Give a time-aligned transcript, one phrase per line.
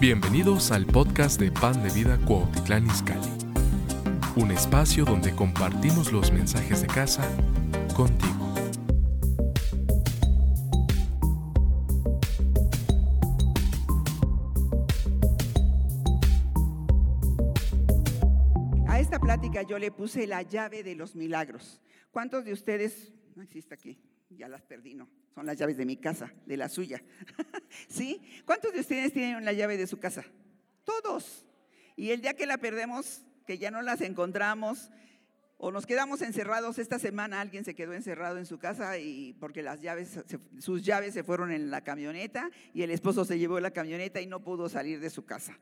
[0.00, 3.32] Bienvenidos al podcast de Pan de Vida Cuautitlán Izcalli,
[4.36, 7.28] un espacio donde compartimos los mensajes de casa
[7.96, 8.54] contigo.
[18.86, 21.80] A esta plática yo le puse la llave de los milagros.
[22.12, 23.98] ¿Cuántos de ustedes, no existe aquí,
[24.30, 27.02] ya las perdí, no, son las llaves de mi casa, de la suya?
[27.88, 28.20] ¿Sí?
[28.44, 30.24] ¿Cuántos de ustedes tienen la llave de su casa?
[30.84, 31.46] Todos.
[31.96, 34.90] Y el día que la perdemos, que ya no las encontramos,
[35.60, 39.62] o nos quedamos encerrados, esta semana alguien se quedó encerrado en su casa y porque
[39.62, 40.20] las llaves,
[40.60, 44.26] sus llaves se fueron en la camioneta y el esposo se llevó la camioneta y
[44.26, 45.58] no pudo salir de su casa.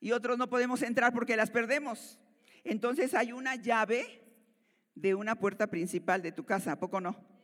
[0.00, 2.18] Y otros no podemos entrar porque las perdemos.
[2.64, 4.22] Entonces hay una llave
[4.94, 7.35] de una puerta principal de tu casa, ¿a poco no?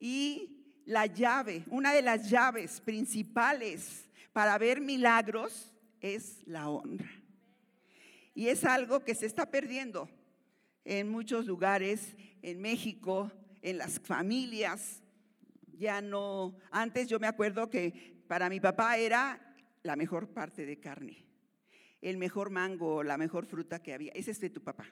[0.00, 7.10] Y la llave, una de las llaves principales para ver milagros es la honra.
[8.34, 10.08] Y es algo que se está perdiendo
[10.84, 15.02] en muchos lugares, en México, en las familias.
[15.78, 20.78] Ya no, antes yo me acuerdo que para mi papá era la mejor parte de
[20.78, 21.24] carne,
[22.00, 24.12] el mejor mango, la mejor fruta que había.
[24.12, 24.86] Ese es de tu papá.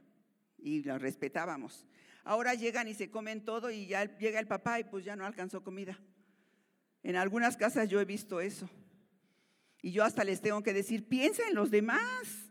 [0.59, 1.87] Y lo respetábamos.
[2.25, 5.25] Ahora llegan y se comen todo y ya llega el papá y pues ya no
[5.25, 5.99] alcanzó comida.
[7.03, 8.69] En algunas casas yo he visto eso.
[9.81, 12.51] Y yo hasta les tengo que decir, piensa en los demás,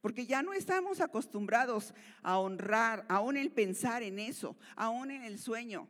[0.00, 5.38] porque ya no estamos acostumbrados a honrar, aún el pensar en eso, aún en el
[5.38, 5.88] sueño.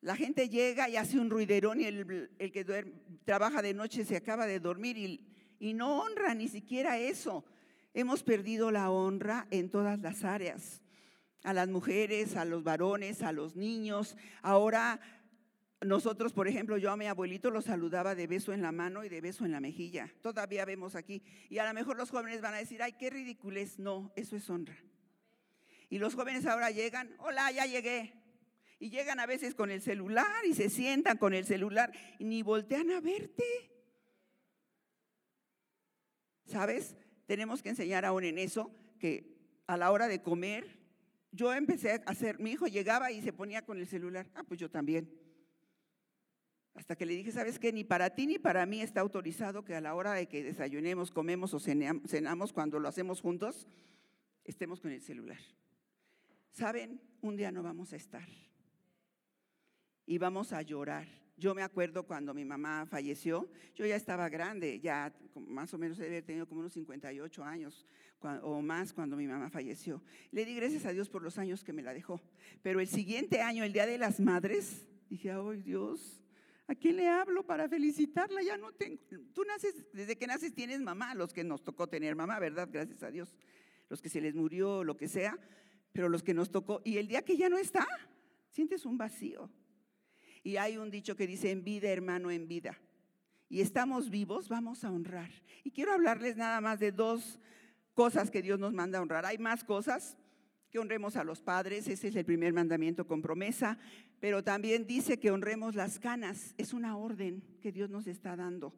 [0.00, 2.92] La gente llega y hace un ruiderón y el, que
[3.24, 5.26] trabaja de noche se acaba de dormir y,
[5.58, 7.44] y no honra ni siquiera eso.
[7.94, 10.82] Hemos perdido la honra en todas las áreas
[11.44, 14.16] a las mujeres, a los varones, a los niños.
[14.42, 15.00] Ahora
[15.80, 19.08] nosotros, por ejemplo, yo a mi abuelito lo saludaba de beso en la mano y
[19.08, 20.12] de beso en la mejilla.
[20.22, 21.22] Todavía vemos aquí.
[21.48, 23.78] Y a lo mejor los jóvenes van a decir, ay, qué ridiculez.
[23.78, 24.76] No, eso es honra.
[25.88, 28.14] Y los jóvenes ahora llegan, hola, ya llegué.
[28.80, 32.42] Y llegan a veces con el celular y se sientan con el celular y ni
[32.42, 33.44] voltean a verte.
[36.44, 36.96] ¿Sabes?
[37.26, 40.77] Tenemos que enseñar aún en eso que a la hora de comer
[41.30, 44.26] yo empecé a hacer, mi hijo llegaba y se ponía con el celular.
[44.34, 45.10] Ah, pues yo también.
[46.74, 47.72] Hasta que le dije, ¿sabes qué?
[47.72, 51.10] Ni para ti ni para mí está autorizado que a la hora de que desayunemos,
[51.10, 53.66] comemos o cenamos, cuando lo hacemos juntos,
[54.44, 55.40] estemos con el celular.
[56.52, 57.00] ¿Saben?
[57.20, 58.28] Un día no vamos a estar.
[60.06, 61.08] Y vamos a llorar.
[61.38, 65.96] Yo me acuerdo cuando mi mamá falleció, yo ya estaba grande, ya más o menos
[65.96, 67.86] debe tenido como unos 58 años
[68.42, 70.02] o más cuando mi mamá falleció.
[70.32, 72.20] Le di gracias a Dios por los años que me la dejó.
[72.60, 76.20] Pero el siguiente año, el Día de las Madres, dije, ay Dios,
[76.66, 78.42] ¿a quién le hablo para felicitarla?
[78.42, 79.00] Ya no tengo.
[79.32, 82.68] Tú naces, desde que naces tienes mamá, los que nos tocó tener mamá, ¿verdad?
[82.70, 83.36] Gracias a Dios.
[83.88, 85.38] Los que se les murió, lo que sea,
[85.92, 86.82] pero los que nos tocó.
[86.84, 87.86] Y el día que ya no está,
[88.50, 89.48] sientes un vacío.
[90.42, 92.78] Y hay un dicho que dice, en vida, hermano, en vida.
[93.48, 95.30] Y estamos vivos, vamos a honrar.
[95.64, 97.40] Y quiero hablarles nada más de dos
[97.94, 99.24] cosas que Dios nos manda a honrar.
[99.26, 100.16] Hay más cosas,
[100.70, 103.78] que honremos a los padres, ese es el primer mandamiento con promesa,
[104.20, 108.74] pero también dice que honremos las canas, es una orden que Dios nos está dando.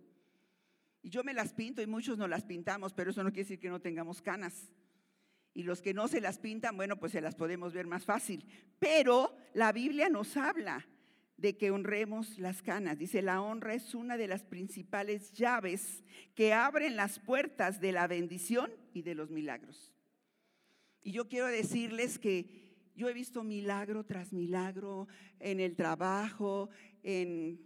[1.03, 3.59] Y yo me las pinto y muchos no las pintamos, pero eso no quiere decir
[3.59, 4.71] que no tengamos canas.
[5.53, 8.47] Y los que no se las pintan, bueno, pues se las podemos ver más fácil.
[8.79, 10.87] Pero la Biblia nos habla
[11.41, 12.99] de que honremos las canas.
[12.99, 18.07] Dice, la honra es una de las principales llaves que abren las puertas de la
[18.07, 19.95] bendición y de los milagros.
[21.03, 25.09] Y yo quiero decirles que yo he visto milagro tras milagro
[25.39, 26.69] en el trabajo,
[27.03, 27.59] en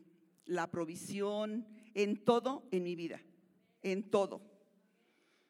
[0.45, 3.21] la provisión, en todo en mi vida,
[3.83, 4.41] en todo.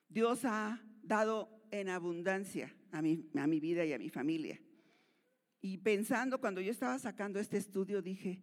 [0.09, 4.59] Dios ha dado en abundancia a mi, a mi vida y a mi familia.
[5.67, 8.43] Y pensando, cuando yo estaba sacando este estudio, dije,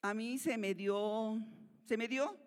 [0.00, 1.42] a mí se me dio,
[1.84, 2.38] se me dio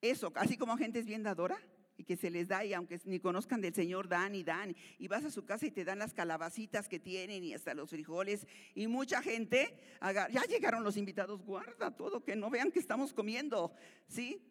[0.00, 1.58] eso, así como gente es bien dadora
[1.98, 5.08] y que se les da y aunque ni conozcan del Señor dan y dan y
[5.08, 8.46] vas a su casa y te dan las calabacitas que tienen y hasta los frijoles
[8.74, 13.74] y mucha gente, ya llegaron los invitados, guarda todo, que no vean que estamos comiendo,
[14.08, 14.42] ¿sí?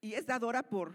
[0.00, 0.94] Y es dadora por,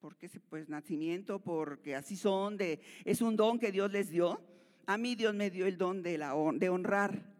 [0.00, 4.40] porque pues nacimiento, porque así son, de, es un don que Dios les dio.
[4.86, 7.34] A mí Dios me dio el don de, la, de honrar.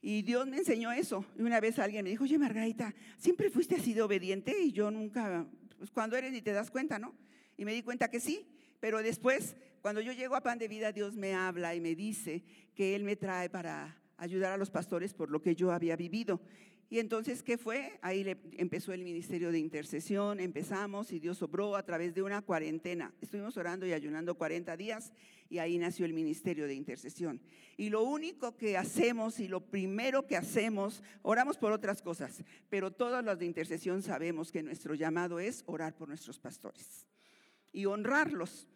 [0.00, 1.24] Y Dios me enseñó eso.
[1.36, 4.56] Y una vez alguien me dijo, oye Margarita, ¿siempre fuiste así de obediente?
[4.62, 5.46] Y yo nunca,
[5.78, 7.14] pues cuando eres ni te das cuenta, ¿no?
[7.56, 8.46] Y me di cuenta que sí.
[8.78, 12.44] Pero después, cuando yo llego a Pan de Vida, Dios me habla y me dice
[12.74, 16.40] que Él me trae para ayudar a los pastores por lo que yo había vivido.
[16.88, 17.98] Y entonces, ¿qué fue?
[18.00, 22.42] Ahí le empezó el ministerio de intercesión, empezamos y Dios obró a través de una
[22.42, 23.12] cuarentena.
[23.20, 25.12] Estuvimos orando y ayunando 40 días
[25.50, 27.40] y ahí nació el ministerio de intercesión.
[27.76, 32.92] Y lo único que hacemos y lo primero que hacemos, oramos por otras cosas, pero
[32.92, 37.04] todos los de intercesión sabemos que nuestro llamado es orar por nuestros pastores
[37.72, 38.68] y honrarlos.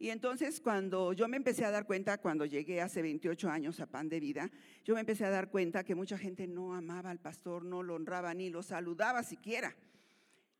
[0.00, 3.86] Y entonces cuando yo me empecé a dar cuenta, cuando llegué hace 28 años a
[3.86, 4.48] Pan de Vida,
[4.84, 7.94] yo me empecé a dar cuenta que mucha gente no amaba al pastor, no lo
[7.94, 9.74] honraba ni lo saludaba siquiera.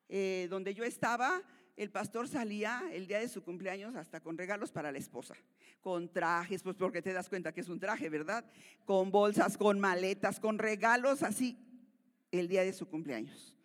[0.08, 1.40] Eh, donde yo estaba,
[1.76, 5.37] el pastor salía el día de su cumpleaños hasta con regalos para la esposa,
[5.81, 8.44] con trajes, pues porque te das cuenta que es un traje, ¿verdad?
[8.85, 11.56] Con bolsas, con maletas, con regalos así,
[12.32, 13.58] el día de su cumpleaños.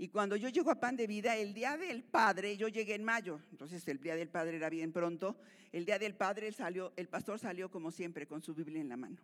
[0.00, 3.02] Y cuando yo llego a Pan de Vida, el día del Padre, yo llegué en
[3.02, 5.36] mayo, entonces el día del Padre era bien pronto.
[5.72, 8.96] El día del Padre salió, el pastor salió como siempre con su Biblia en la
[8.96, 9.20] mano.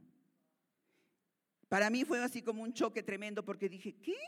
[1.68, 4.18] Para mí fue así como un choque tremendo porque dije, ¿qué?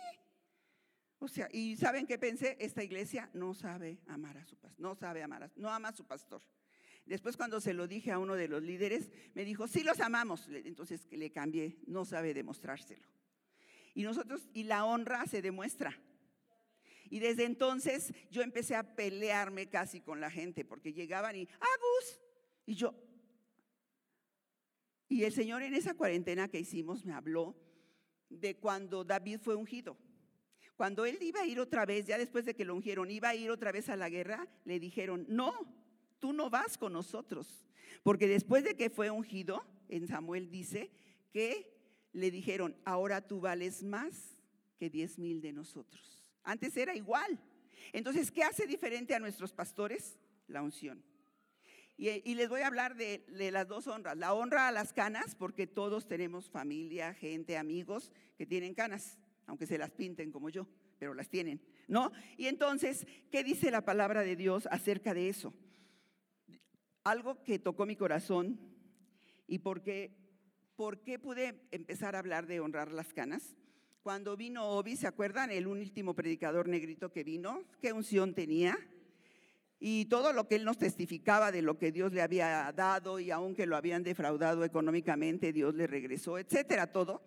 [1.19, 2.57] O sea, y ¿saben qué pensé?
[2.61, 6.07] Esta iglesia no sabe amar a su pastor, no sabe amar, no ama a su
[6.07, 6.43] pastor.
[7.07, 10.49] Después cuando se lo dije a uno de los líderes, me dijo, sí los amamos.
[10.49, 13.07] Entonces le cambié, no sabe demostrárselo.
[13.95, 15.99] Y nosotros, y la honra se demuestra.
[17.11, 22.21] Y desde entonces yo empecé a pelearme casi con la gente, porque llegaban y, Agus,
[22.67, 22.95] y yo.
[25.09, 27.57] Y el Señor en esa cuarentena que hicimos me habló
[28.29, 29.97] de cuando David fue ungido.
[30.77, 33.35] Cuando él iba a ir otra vez, ya después de que lo ungieron, iba a
[33.35, 35.55] ir otra vez a la guerra, le dijeron, no,
[36.19, 37.67] tú no vas con nosotros.
[38.03, 40.91] Porque después de que fue ungido, en Samuel dice
[41.33, 41.73] que
[42.13, 44.39] le dijeron, ahora tú vales más
[44.79, 46.16] que diez mil de nosotros.
[46.47, 47.39] Antes era igual.
[47.93, 50.17] Entonces, ¿qué hace diferente a nuestros pastores?
[50.47, 51.03] La unción.
[51.99, 54.17] Y, les voy a hablar de, las dos honras.
[54.17, 59.67] La honra a las canas, porque todos tenemos familia, gente, amigos que tienen canas, aunque
[59.67, 62.13] se las pinten como yo, pero las tienen, ¿no?
[62.37, 65.53] Y entonces, ¿qué dice la palabra de Dios acerca de eso?
[67.03, 68.61] Algo que tocó mi corazón
[69.49, 70.15] y por qué,
[70.77, 73.57] por qué pude empezar a hablar de honrar las canas
[74.07, 75.51] cuando vino Obi, ¿se acuerdan?
[75.51, 78.79] El último predicador negrito que vino, qué unción tenía.
[79.81, 83.33] Y todo lo que él nos testificaba de lo que Dios le había dado y
[83.33, 87.21] aunque lo habían defraudado económicamente, Dios le regresó, etcétera, todo.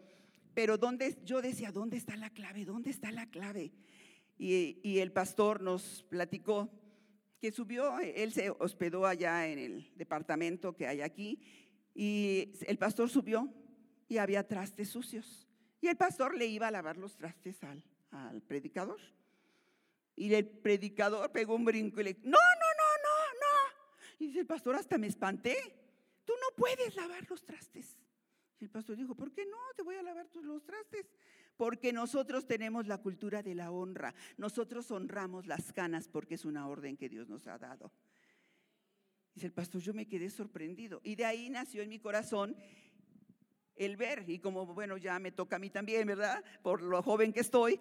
[0.54, 2.64] Pero ¿dónde, yo decía, ¿dónde está la clave?
[2.64, 3.74] ¿Dónde está la clave?
[4.38, 6.70] Y, y el pastor nos platicó
[7.42, 11.42] que subió, él se hospedó allá en el departamento que hay aquí,
[11.94, 13.54] y el pastor subió
[14.08, 15.49] y había trastes sucios.
[15.81, 19.00] Y el pastor le iba a lavar los trastes al, al predicador.
[20.16, 24.16] Y el predicador pegó un brinco y le dijo, no, no, no, no, no.
[24.20, 25.56] Y dice el pastor, hasta me espanté.
[26.26, 27.98] Tú no puedes lavar los trastes.
[28.60, 29.58] Y el pastor dijo, ¿por qué no?
[29.76, 31.06] Te voy a lavar tus, los trastes.
[31.56, 34.14] Porque nosotros tenemos la cultura de la honra.
[34.38, 37.92] Nosotros honramos las canas porque es una orden que Dios nos ha dado.
[39.34, 41.00] Dice el pastor, yo me quedé sorprendido.
[41.04, 42.58] Y de ahí nació en mi corazón
[43.80, 46.44] el ver, y como, bueno, ya me toca a mí también, ¿verdad?
[46.62, 47.80] Por lo joven que estoy.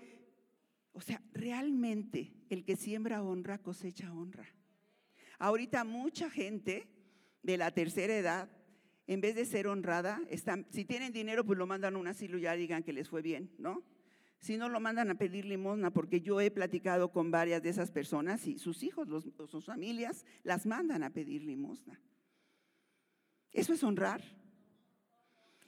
[0.92, 4.46] O sea, realmente el que siembra honra cosecha honra.
[5.38, 6.88] Ahorita mucha gente
[7.42, 8.50] de la tercera edad,
[9.06, 12.38] en vez de ser honrada, están, si tienen dinero, pues lo mandan a un asilo
[12.38, 13.82] y ya digan que les fue bien, ¿no?
[14.40, 17.90] Si no, lo mandan a pedir limosna, porque yo he platicado con varias de esas
[17.90, 19.08] personas y sus hijos,
[19.48, 22.00] sus familias, las mandan a pedir limosna.
[23.50, 24.22] ¿Eso es honrar?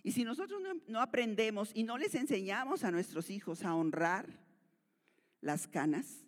[0.02, 4.26] Y si nosotros no, aprendemos y no les enseñamos a nuestros hijos a honrar
[5.40, 6.25] las canas,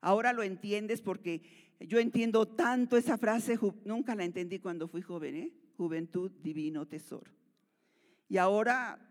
[0.00, 1.42] ahora lo entiendes porque
[1.80, 5.52] yo entiendo tanto esa frase, nunca la entendí cuando fui joven, ¿eh?
[5.76, 7.32] juventud, divino tesoro.
[8.28, 9.09] Y ahora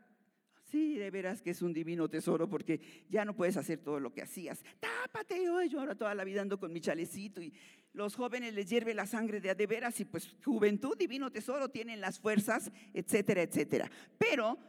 [0.69, 4.13] Sí, de veras que es un divino tesoro porque ya no puedes hacer todo lo
[4.13, 4.63] que hacías.
[4.79, 7.51] Tápate, yo ahora toda la vida ando con mi chalecito y
[7.93, 12.01] los jóvenes les hierve la sangre de de veras y pues juventud, divino tesoro, tienen
[12.01, 13.89] las fuerzas, etcétera, etcétera.
[14.17, 14.59] Pero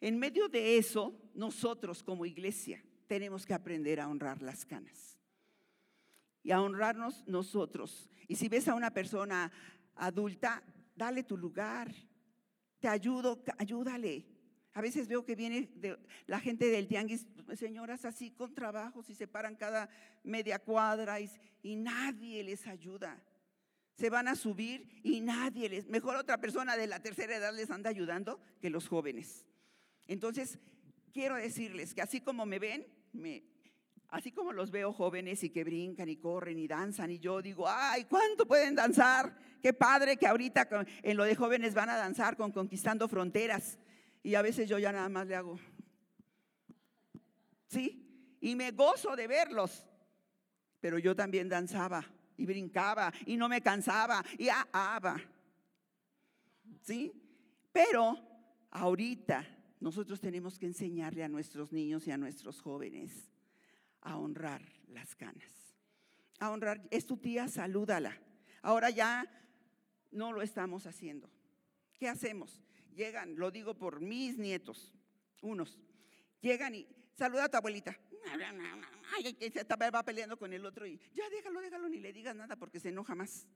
[0.00, 5.18] en medio de eso, nosotros como iglesia tenemos que aprender a honrar las canas
[6.42, 8.10] y a honrarnos nosotros.
[8.26, 9.52] Y si ves a una persona
[9.96, 10.62] adulta,
[10.96, 11.94] dale tu lugar,
[12.80, 14.31] te ayudo, ayúdale.
[14.74, 15.68] A veces veo que viene
[16.26, 17.26] la gente del tianguis,
[17.56, 19.90] señoras así con trabajos y se paran cada
[20.22, 23.22] media cuadra y, nadie les ayuda.
[23.94, 27.70] Se van a subir y nadie les, mejor otra persona de la tercera edad les
[27.70, 29.46] anda ayudando que los jóvenes.
[30.06, 30.58] Entonces,
[31.12, 32.86] quiero decirles que así como me ven,
[34.08, 37.68] así como los veo jóvenes y que brincan y corren y danzan y yo digo,
[37.68, 39.36] ay, ¿cuánto pueden danzar?
[39.60, 40.66] Qué padre que ahorita
[41.02, 43.78] en lo de jóvenes van a danzar con Conquistando Fronteras.
[44.22, 45.58] Y a veces yo ya nada más le hago.
[47.72, 48.36] ¿sí?
[48.40, 49.84] Y me gozo de verlos.
[50.80, 52.04] Pero yo también danzaba
[52.36, 55.20] y brincaba y no me cansaba y ahaba.
[56.82, 57.12] ¿Sí?
[57.72, 58.18] Pero
[58.70, 59.46] ahorita
[59.80, 63.30] nosotros tenemos que enseñarle a nuestros niños y a nuestros jóvenes
[64.02, 65.76] a honrar las canas.
[66.40, 68.20] A honrar, es tu tía, salúdala.
[68.60, 69.24] Ahora ya
[70.10, 71.30] no lo estamos haciendo.
[71.94, 72.60] ¿Qué hacemos?
[72.94, 74.92] Llegan, lo digo por mis nietos,
[75.40, 75.78] unos,
[76.40, 77.98] llegan y saluda a tu abuelita.
[79.16, 82.56] Ay, se va peleando con el otro y ya déjalo, déjalo, ni le digas nada
[82.56, 83.46] porque se enoja más.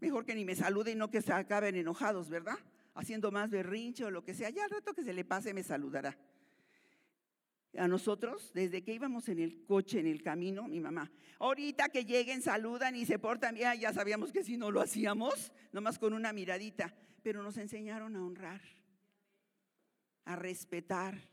[0.00, 2.58] Mejor que ni me salude y no que se acaben enojados, ¿verdad?
[2.94, 4.50] Haciendo más berrinche o lo que sea.
[4.50, 6.18] Ya al rato que se le pase me saludará.
[7.78, 12.04] A nosotros, desde que íbamos en el coche, en el camino, mi mamá, ahorita que
[12.04, 16.14] lleguen, saludan y se portan bien, ya sabíamos que si no lo hacíamos, nomás con
[16.14, 16.94] una miradita,
[17.26, 18.62] pero nos enseñaron a honrar,
[20.26, 21.28] a respetar.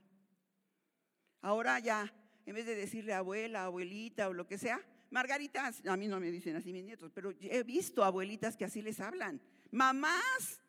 [1.39, 2.11] Ahora ya,
[2.47, 6.31] en vez de decirle abuela, abuelita o lo que sea, Margaritas, a mí no me
[6.31, 9.39] dicen así mis nietos, pero he visto abuelitas que así les hablan.
[9.69, 10.63] Mamás,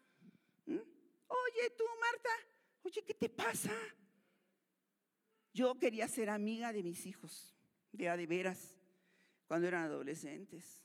[0.66, 2.28] oye tú, Marta,
[2.82, 3.72] oye, ¿qué te pasa?
[5.54, 7.56] Yo quería ser amiga de mis hijos,
[7.92, 8.76] de a de veras,
[9.46, 10.83] cuando eran adolescentes.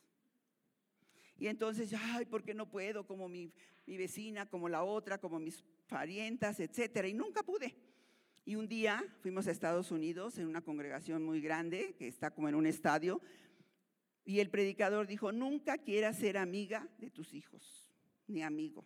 [1.40, 3.08] Y entonces, ay, ¿por qué no puedo?
[3.08, 3.52] Como mi,
[3.86, 7.08] mi vecina, como la otra, como mis parientas, etcétera.
[7.08, 7.76] Y nunca pude.
[8.46, 12.50] Y un día fuimos a Estados Unidos en una congregación muy grande, que está como
[12.50, 13.22] en un estadio,
[14.26, 17.90] y el predicador dijo, nunca quieras ser amiga de tus hijos,
[18.28, 18.86] ni amigo.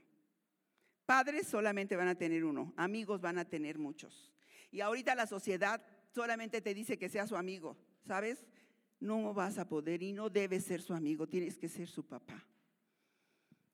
[1.05, 4.31] Padres solamente van a tener uno, amigos van a tener muchos.
[4.71, 5.81] Y ahorita la sociedad
[6.13, 8.45] solamente te dice que sea su amigo, ¿sabes?
[9.03, 12.41] No vas a poder y no debes ser su amigo, tienes que ser su papá.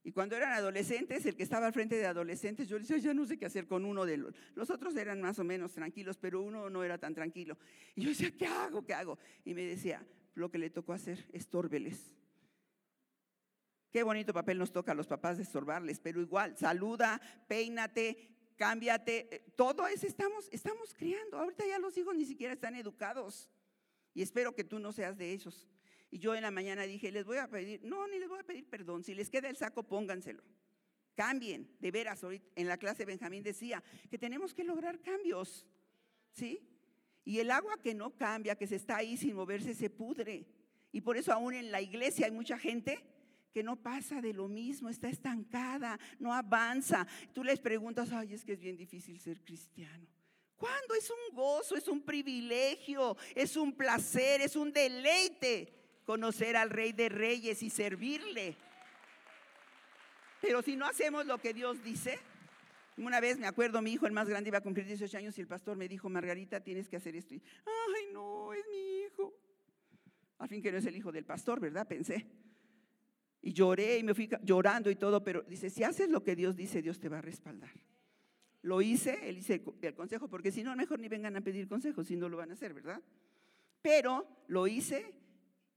[0.03, 3.27] Y cuando eran adolescentes, el que estaba al frente de adolescentes, yo decía, ya no
[3.27, 4.33] sé qué hacer con uno de los.
[4.55, 7.59] Los otros eran más o menos tranquilos, pero uno no era tan tranquilo.
[7.95, 8.83] Y yo decía, ¿qué hago?
[8.83, 9.19] ¿Qué hago?
[9.45, 12.11] Y me decía, lo que le tocó hacer, estórbeles.
[13.91, 19.35] Qué bonito papel nos toca a los papás de estorbarles, pero igual, saluda, peínate, cámbiate,
[19.35, 21.37] eh, todo eso estamos, estamos criando.
[21.37, 23.47] Ahorita ya los hijos ni siquiera están educados.
[24.13, 25.67] Y espero que tú no seas de esos.
[26.11, 28.43] Y yo en la mañana dije, les voy a pedir, no, ni les voy a
[28.43, 30.43] pedir perdón, si les queda el saco, pónganselo.
[31.15, 32.25] Cambien, de veras,
[32.55, 35.67] en la clase Benjamín decía que tenemos que lograr cambios,
[36.31, 36.65] ¿sí?
[37.25, 40.47] Y el agua que no cambia, que se está ahí sin moverse, se pudre.
[40.91, 43.03] Y por eso aún en la iglesia hay mucha gente
[43.51, 47.05] que no pasa de lo mismo, está estancada, no avanza.
[47.33, 50.07] Tú les preguntas, ay, es que es bien difícil ser cristiano.
[50.59, 50.93] ¿Cuándo?
[50.93, 55.73] Es un gozo, es un privilegio, es un placer, es un deleite
[56.05, 58.57] conocer al Rey de Reyes y servirle.
[60.41, 62.19] Pero si no hacemos lo que Dios dice,
[62.97, 65.41] una vez me acuerdo, mi hijo, el más grande, iba a cumplir 18 años y
[65.41, 67.35] el pastor me dijo, Margarita, tienes que hacer esto.
[67.35, 69.33] Ay, no, es mi hijo.
[70.39, 71.87] Al fin que no es el hijo del pastor, ¿verdad?
[71.87, 72.27] Pensé.
[73.41, 76.57] Y lloré y me fui llorando y todo, pero dice, si haces lo que Dios
[76.57, 77.71] dice, Dios te va a respaldar.
[78.61, 82.03] Lo hice, él hice el consejo, porque si no, mejor ni vengan a pedir consejo,
[82.03, 83.01] si no lo van a hacer, ¿verdad?
[83.81, 85.13] Pero lo hice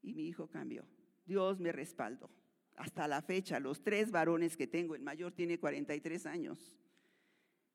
[0.03, 0.85] y mi hijo cambió.
[1.25, 2.29] Dios me respaldó.
[2.77, 6.77] Hasta la fecha, los tres varones que tengo, el mayor tiene 43 años,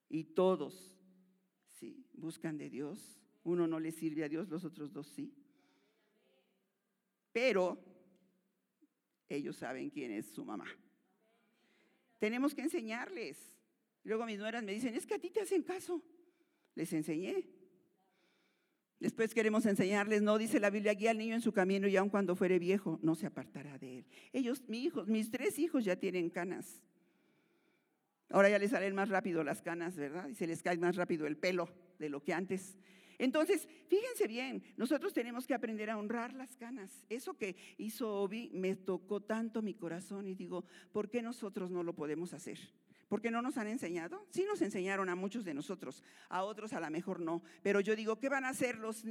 [0.10, 0.96] y todos,
[1.80, 3.20] sí, buscan de Dios.
[3.44, 5.34] Uno no le sirve a Dios, los otros dos sí.
[7.32, 7.78] Pero
[9.30, 10.66] ellos saben quién es su mamá.
[12.20, 13.57] Tenemos que enseñarles.
[14.08, 16.02] Luego mis nueras me dicen, es que a ti te hacen caso.
[16.76, 17.46] Les enseñé.
[19.02, 22.10] Después queremos enseñarles, no dice la Biblia, guía al niño en su camino y aun
[22.10, 24.06] cuando fuere viejo, no se apartará de él.
[24.32, 26.82] Ellos, mis hijos, mis tres hijos ya tienen canas.
[28.30, 30.30] Ahora ya les salen más rápido las canas, ¿verdad?
[30.30, 31.68] Y se les cae más rápido el pelo
[32.00, 32.78] de lo que antes.
[33.18, 37.06] Entonces, fíjense bien, nosotros tenemos que aprender a honrar las canas.
[37.10, 41.84] Eso que hizo Obi me tocó tanto mi corazón y digo, ¿por qué nosotros no
[41.84, 42.58] lo podemos hacer?
[43.08, 44.26] ¿Por qué no nos han enseñado?
[44.32, 47.42] Sí nos enseñaron a muchos de nosotros, a otros a lo mejor no.
[47.64, 49.04] Pero yo digo, ¿qué van a hacer los,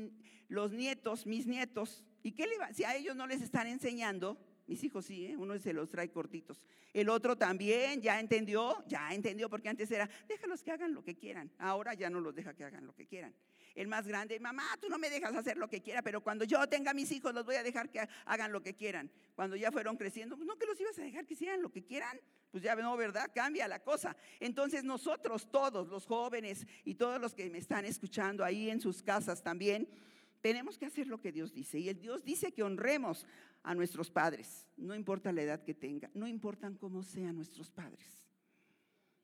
[0.49, 2.05] los nietos, mis nietos?
[2.23, 2.73] ¿Y qué le va?
[2.73, 5.37] Si a ellos no les están enseñando, mis hijos sí, ¿eh?
[5.37, 6.67] uno se los trae cortitos.
[6.93, 11.17] El otro también, ya entendió, ya entendió, porque antes era, déjalos que hagan lo que
[11.17, 11.51] quieran.
[11.59, 13.35] Ahora ya no los deja que hagan lo que quieran.
[13.77, 16.67] El más grande, mamá, tú no me dejas hacer lo que quiera, pero cuando yo
[16.67, 19.11] tenga mis hijos los voy a dejar que hagan lo que quieran.
[19.35, 21.85] Cuando ya fueron creciendo, pues no que los ibas a dejar que hicieran lo que
[21.85, 22.19] quieran.
[22.57, 23.31] Pues ya no, ¿verdad?
[23.35, 24.17] Cambia la cosa.
[24.41, 29.03] Entonces nosotros todos, los jóvenes y todos los que me están escuchando ahí en sus
[29.03, 29.87] casas también,
[30.41, 31.79] tenemos que hacer lo que Dios dice.
[31.79, 33.27] Y el Dios dice que honremos
[33.63, 38.25] a nuestros padres, no importa la edad que tengan, no importan cómo sean nuestros padres.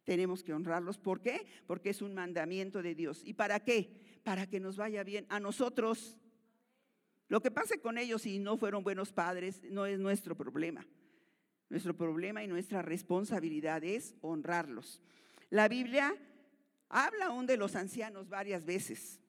[0.05, 0.99] Tenemos que honrarlos.
[0.99, 1.47] ¿Por qué?
[1.67, 3.23] Porque es un mandamiento de Dios.
[3.25, 4.21] ¿Y para qué?
[4.25, 6.19] Para que nos vaya bien a nosotros.
[7.29, 10.87] Lo que pase con ellos si no fueron buenos padres no es nuestro problema.
[11.73, 15.01] Nuestro problema y nuestra responsabilidad es honrarlos.
[15.49, 16.15] La Biblia
[16.91, 19.21] habla aún de los ancianos varias veces.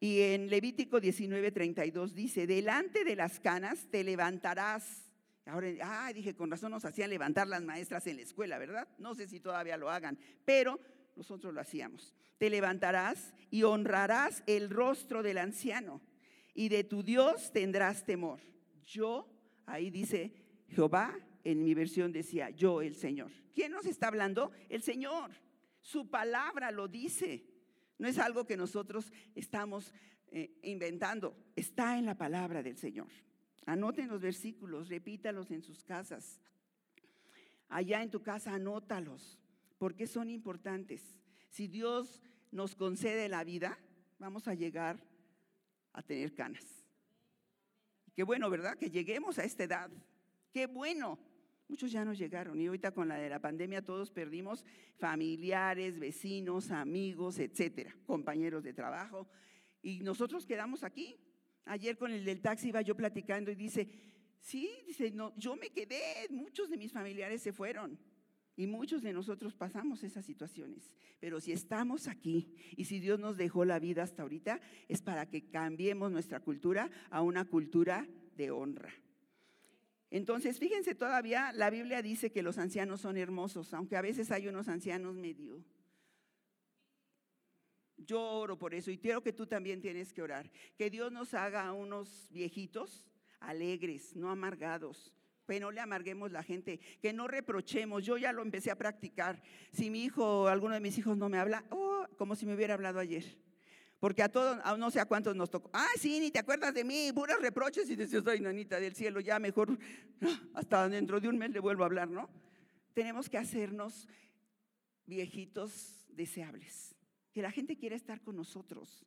[0.00, 5.12] Y en Levítico 19:32 dice, delante de las canas te levantarás.
[5.44, 8.88] Ahora, ah, dije, con razón nos hacían levantar las maestras en la escuela, ¿verdad?
[8.98, 10.80] No sé si todavía lo hagan, pero
[11.14, 12.12] nosotros lo hacíamos.
[12.36, 16.00] Te levantarás y honrarás el rostro del anciano
[16.52, 18.40] y de tu Dios tendrás temor.
[18.84, 19.32] Yo,
[19.66, 20.32] ahí dice
[20.66, 21.16] Jehová,
[21.46, 23.30] en mi versión decía, yo el Señor.
[23.54, 24.50] ¿Quién nos está hablando?
[24.68, 25.30] El Señor.
[25.80, 27.46] Su palabra lo dice.
[27.98, 29.94] No es algo que nosotros estamos
[30.32, 33.06] eh, inventando, está en la palabra del Señor.
[33.64, 36.40] Anoten los versículos, repítalos en sus casas.
[37.68, 39.38] Allá en tu casa, anótalos,
[39.78, 41.16] porque son importantes.
[41.48, 43.78] Si Dios nos concede la vida,
[44.18, 45.00] vamos a llegar
[45.92, 46.64] a tener canas.
[48.16, 48.76] Qué bueno, ¿verdad?
[48.76, 49.90] Que lleguemos a esta edad.
[50.50, 51.20] Qué bueno.
[51.68, 54.64] Muchos ya no llegaron y ahorita con la de la pandemia todos perdimos
[54.98, 59.28] familiares, vecinos, amigos, etcétera, compañeros de trabajo
[59.86, 61.16] y nosotros quedamos aquí.
[61.64, 63.88] Ayer con el del taxi iba yo platicando y dice,
[64.40, 67.98] sí, dice, no, yo me quedé, muchos de mis familiares se fueron.
[68.56, 70.92] Y muchos de nosotros pasamos esas situaciones.
[71.20, 75.28] Pero si estamos aquí y si Dios nos dejó la vida hasta ahorita, es para
[75.28, 78.92] que cambiemos nuestra cultura a una cultura de honra.
[80.10, 84.46] Entonces, fíjense, todavía la Biblia dice que los ancianos son hermosos, aunque a veces hay
[84.46, 85.64] unos ancianos medio.
[87.96, 90.50] Yo oro por eso y quiero que tú también tienes que orar.
[90.76, 93.04] Que Dios nos haga unos viejitos
[93.40, 95.12] alegres, no amargados.
[95.46, 98.04] Que no le amarguemos la gente, que no reprochemos.
[98.04, 99.40] Yo ya lo empecé a practicar.
[99.72, 102.74] Si mi hijo, alguno de mis hijos no me habla, oh, como si me hubiera
[102.74, 103.24] hablado ayer.
[103.98, 105.70] Porque a todos, a no sé a cuántos nos tocó.
[105.72, 107.88] Ah, sí, ni te acuerdas de mí, puros reproches.
[107.88, 109.78] Y decías, ay, nanita del cielo, ya mejor,
[110.54, 112.28] hasta dentro de un mes le vuelvo a hablar, ¿no?
[112.92, 114.08] Tenemos que hacernos
[115.06, 116.94] viejitos deseables.
[117.32, 119.06] Que la gente quiera estar con nosotros.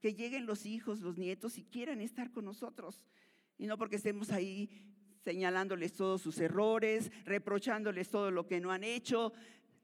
[0.00, 3.04] Que lleguen los hijos, los nietos y quieran estar con nosotros.
[3.58, 4.70] Y no porque estemos ahí
[5.24, 9.32] señalándoles todos sus errores, reprochándoles todo lo que no han hecho.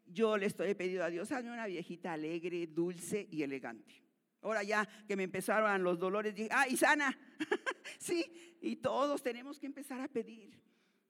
[0.06, 4.01] Yo le estoy pedido a Dios, hazme una viejita alegre, dulce y elegante.
[4.42, 7.16] Ahora ya que me empezaron los dolores, dije, ah, y sana.
[7.98, 8.24] sí,
[8.60, 10.60] y todos tenemos que empezar a pedir.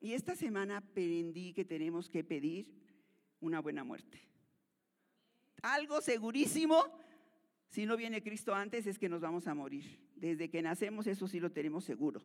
[0.01, 2.68] Y esta semana aprendí que tenemos que pedir
[3.40, 4.21] una buena muerte.
[5.62, 6.85] Algo segurísimo,
[7.68, 9.99] si no viene Cristo antes, es que nos vamos a morir.
[10.16, 12.23] Desde que nacemos, eso sí lo tenemos seguro.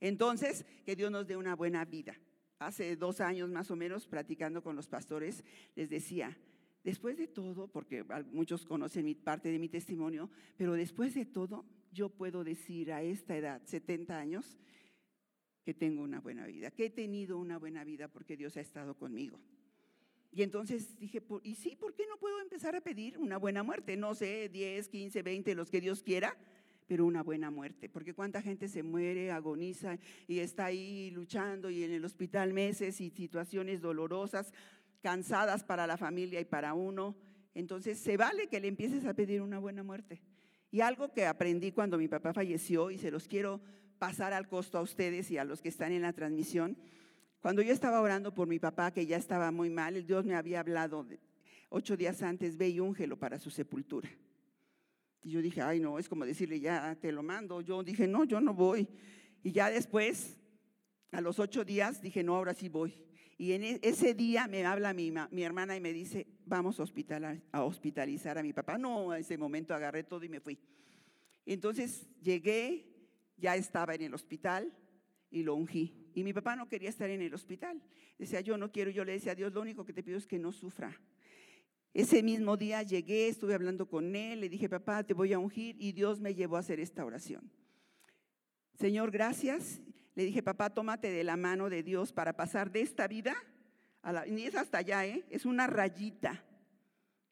[0.00, 2.16] Entonces, que Dios nos dé una buena vida.
[2.58, 6.36] Hace dos años más o menos, platicando con los pastores, les decía,
[6.84, 12.08] después de todo, porque muchos conocen parte de mi testimonio, pero después de todo, yo
[12.08, 14.58] puedo decir a esta edad, 70 años,
[15.64, 18.96] que tengo una buena vida, que he tenido una buena vida porque Dios ha estado
[18.96, 19.38] conmigo.
[20.32, 21.76] Y entonces dije, ¿y sí?
[21.76, 23.96] ¿Por qué no puedo empezar a pedir una buena muerte?
[23.96, 26.36] No sé, 10, 15, 20, los que Dios quiera,
[26.86, 27.90] pero una buena muerte.
[27.90, 33.00] Porque cuánta gente se muere, agoniza y está ahí luchando y en el hospital meses
[33.02, 34.52] y situaciones dolorosas
[35.02, 37.16] cansadas para la familia y para uno.
[37.54, 40.22] Entonces se vale que le empieces a pedir una buena muerte.
[40.70, 43.60] Y algo que aprendí cuando mi papá falleció y se los quiero
[43.98, 46.78] pasar al costo a ustedes y a los que están en la transmisión.
[47.40, 50.34] Cuando yo estaba orando por mi papá, que ya estaba muy mal, el Dios me
[50.34, 51.06] había hablado
[51.68, 54.08] ocho días antes, ve y úngelo para su sepultura.
[55.22, 57.60] Y yo dije, ay no, es como decirle, ya te lo mando.
[57.60, 58.88] Yo dije, no, yo no voy.
[59.42, 60.36] Y ya después,
[61.10, 62.94] a los ocho días, dije, no, ahora sí voy.
[63.42, 66.84] Y en e, ese día me habla mi, mi hermana y me dice, vamos a,
[67.50, 68.78] a hospitalizar a mi papá.
[68.78, 70.60] No, en ese momento agarré todo y me fui.
[71.44, 72.86] Entonces llegué,
[73.36, 74.72] ya estaba en el hospital
[75.28, 75.92] y lo ungí.
[76.14, 77.82] Y mi papá no quería estar en el hospital.
[78.16, 80.26] Decía, yo no quiero, yo le decía a Dios, lo único que te pido es
[80.28, 81.00] que no sufra.
[81.92, 85.74] Ese mismo día llegué, estuve hablando con él, le dije, papá, te voy a ungir
[85.80, 87.50] y Dios me llevó a hacer esta oración.
[88.78, 89.80] Señor, gracias
[90.14, 93.34] le dije, papá, tómate de la mano de Dios para pasar de esta vida,
[94.02, 95.24] a la, ni es hasta allá, ¿eh?
[95.30, 96.44] es una rayita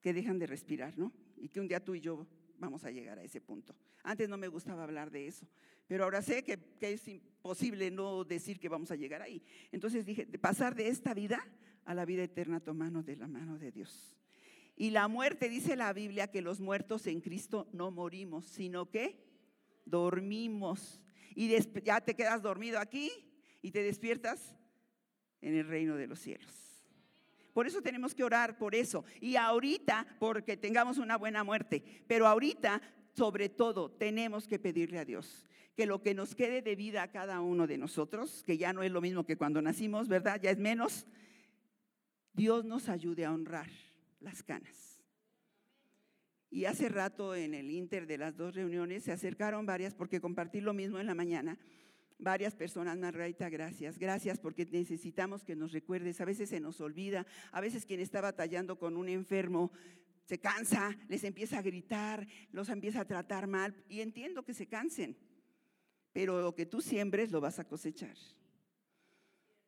[0.01, 1.13] que dejan de respirar, ¿no?
[1.37, 2.27] Y que un día tú y yo
[2.59, 3.75] vamos a llegar a ese punto.
[4.03, 5.47] Antes no me gustaba hablar de eso,
[5.87, 9.43] pero ahora sé que, que es imposible no decir que vamos a llegar ahí.
[9.73, 11.47] Entonces dije, de pasar de esta vida
[11.85, 14.17] a la vida eterna tomando de la mano de Dios.
[14.77, 19.23] Y la muerte, dice la Biblia, que los muertos en Cristo no morimos, sino que
[19.85, 21.03] dormimos
[21.35, 23.11] y ya te quedas dormido aquí
[23.63, 24.57] y te despiertas
[25.41, 26.71] en el reino de los cielos.
[27.53, 29.05] Por eso tenemos que orar por eso.
[29.21, 31.83] Y ahorita, porque tengamos una buena muerte.
[32.07, 32.81] Pero ahorita,
[33.13, 35.45] sobre todo, tenemos que pedirle a Dios
[35.77, 38.83] que lo que nos quede de vida a cada uno de nosotros, que ya no
[38.83, 40.41] es lo mismo que cuando nacimos, ¿verdad?
[40.43, 41.07] Ya es menos,
[42.35, 43.71] Dios nos ayude a honrar
[44.21, 44.90] las canas.
[46.51, 50.61] Y hace rato en el inter de las dos reuniones se acercaron varias, porque compartí
[50.61, 51.59] lo mismo en la mañana,
[52.19, 57.27] varias personas, Margarita, gracias, gracias porque necesitamos que nos recuerdes, a veces se nos olvida,
[57.53, 59.71] a veces quien está batallando con un enfermo
[60.31, 63.75] se cansa, les empieza a gritar, los empieza a tratar mal.
[63.89, 65.17] Y entiendo que se cansen,
[66.13, 68.17] pero lo que tú siembres lo vas a cosechar.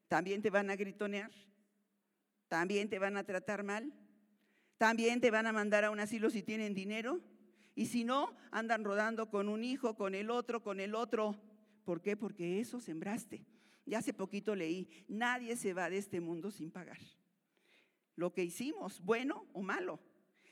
[0.07, 1.33] También te van a gritonear,
[2.47, 3.93] también te van a tratar mal,
[4.83, 7.21] también te van a mandar a un asilo si tienen dinero
[7.77, 11.41] y si no, andan rodando con un hijo, con el otro, con el otro
[11.85, 12.17] ¿Por qué?
[12.17, 13.47] Porque eso sembraste.
[13.87, 16.99] Ya hace poquito leí, nadie se va de este mundo sin pagar.
[18.17, 20.01] Lo que hicimos, bueno o malo.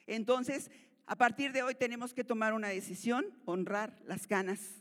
[0.06, 0.70] Entonces,
[1.06, 4.80] a partir de hoy tenemos que tomar una decisión, honrar las canas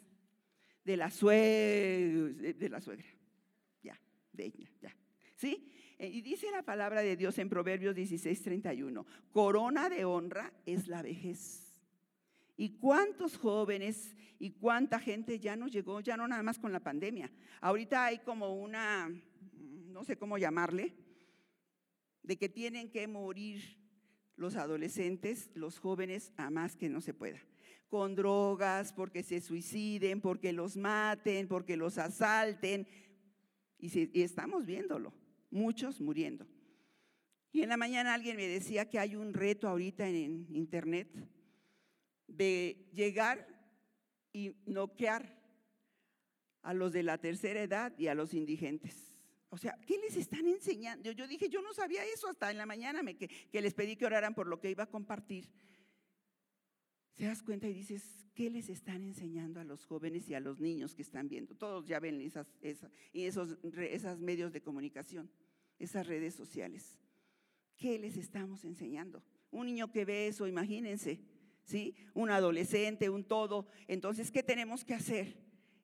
[0.86, 3.08] de la, de la suegra.
[3.82, 4.00] Ya,
[4.32, 4.96] de ella, ya.
[5.36, 5.72] ¿Sí?
[6.00, 10.88] Eh, y dice la palabra de Dios en Proverbios 16, 31, corona de honra es
[10.88, 11.70] la vejez
[12.60, 16.82] ¿Y cuántos jóvenes y cuánta gente ya no llegó, ya no nada más con la
[16.82, 17.32] pandemia?
[17.62, 19.10] Ahorita hay como una,
[19.88, 20.94] no sé cómo llamarle,
[22.22, 23.78] de que tienen que morir
[24.36, 27.40] los adolescentes, los jóvenes, a más que no se pueda.
[27.88, 32.90] Con drogas, porque se suiciden, porque los maten, porque los asalten.
[33.78, 35.14] Y, y estamos viéndolo,
[35.52, 36.48] muchos muriendo.
[37.52, 41.10] Y en la mañana alguien me decía que hay un reto ahorita en internet
[42.28, 43.48] de llegar
[44.32, 45.40] y noquear
[46.62, 49.18] a los de la tercera edad y a los indigentes.
[49.50, 51.12] O sea, ¿qué les están enseñando?
[51.12, 53.96] Yo, dije, yo no sabía eso hasta en la mañana me, que, que, les pedí
[53.96, 55.50] que oraran por lo que iba a compartir.
[57.20, 60.62] Se das cuenta y dices, ¿qué les están enseñando a los jóvenes y a los
[60.62, 61.54] niños que están viendo?
[61.54, 65.30] Todos ya ven esas, esas, esos, medios de comunicación,
[65.80, 66.98] esas redes sociales.
[67.76, 69.22] ¿Qué les estamos enseñando?
[69.52, 71.20] Un niño que ve eso, imagínense,
[71.66, 71.94] ¿sí?
[72.14, 73.68] Un adolescente, un todo.
[73.90, 75.36] Entonces, ¿qué tenemos que hacer?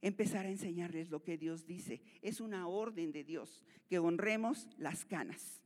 [0.01, 2.01] Empezar a enseñarles lo que Dios dice.
[2.21, 5.61] Es una orden de Dios, que honremos las canas.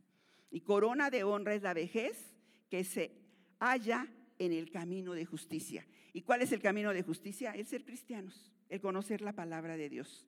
[0.50, 2.34] Y corona de honra es la vejez
[2.72, 3.12] que se
[3.60, 5.86] halla en el camino de justicia.
[6.14, 7.52] ¿Y cuál es el camino de justicia?
[7.52, 10.26] El ser cristianos, el conocer la palabra de Dios.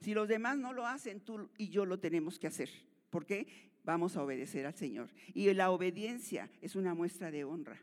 [0.00, 2.70] Si los demás no lo hacen, tú y yo lo tenemos que hacer.
[3.10, 3.46] ¿Por qué?
[3.84, 5.10] Vamos a obedecer al Señor.
[5.34, 7.82] Y la obediencia es una muestra de honra.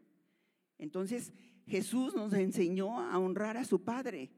[0.77, 1.33] Entonces
[1.67, 4.31] Jesús nos enseñó a honrar a su Padre.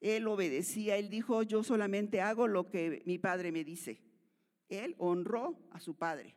[0.00, 4.00] Él obedecía, él dijo, yo solamente hago lo que mi Padre me dice.
[4.68, 6.34] Él honró a su Padre.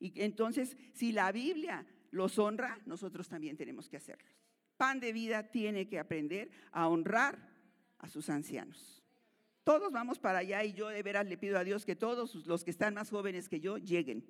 [0.00, 4.28] Y entonces, si la Biblia los honra, nosotros también tenemos que hacerlo.
[4.76, 7.38] Pan de vida tiene que aprender a honrar
[7.98, 9.02] a sus ancianos.
[9.64, 12.64] Todos vamos para allá y yo de veras le pido a Dios que todos los
[12.64, 14.24] que están más jóvenes que yo lleguen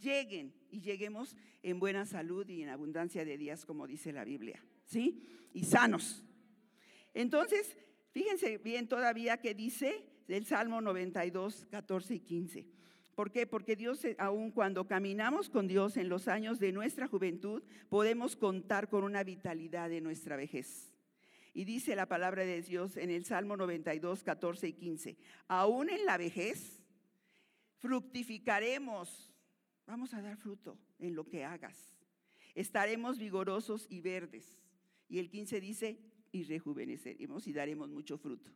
[0.00, 4.64] lleguen y lleguemos en buena salud y en abundancia de días, como dice la Biblia,
[4.84, 5.22] ¿sí?
[5.52, 6.24] Y sanos.
[7.14, 7.76] Entonces,
[8.12, 12.66] fíjense bien todavía que dice del Salmo 92, 14 y 15.
[13.20, 13.46] ¿Por qué?
[13.46, 18.34] Porque Dios, eh, aun cuando caminamos con Dios en los años de nuestra juventud, podemos
[18.34, 20.90] contar con una vitalidad de nuestra vejez.
[21.52, 26.06] Y dice la palabra de Dios en el Salmo 92, 14 y 15, aún en
[26.06, 26.82] la vejez
[27.76, 29.30] fructificaremos
[29.84, 31.76] Vamos a dar fruto en lo que hagas.
[32.54, 34.56] Estaremos vigorosos y verdes.
[35.10, 35.98] Y el 15 dice,
[36.32, 38.50] y rejuveneceremos y daremos mucho fruto.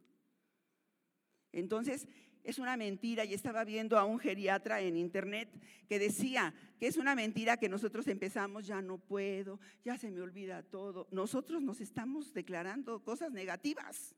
[1.52, 2.08] Entonces,
[2.44, 5.48] es una mentira y estaba viendo a un geriatra en internet
[5.88, 10.20] que decía que es una mentira que nosotros empezamos, ya no puedo, ya se me
[10.20, 11.08] olvida todo.
[11.10, 14.14] Nosotros nos estamos declarando cosas negativas.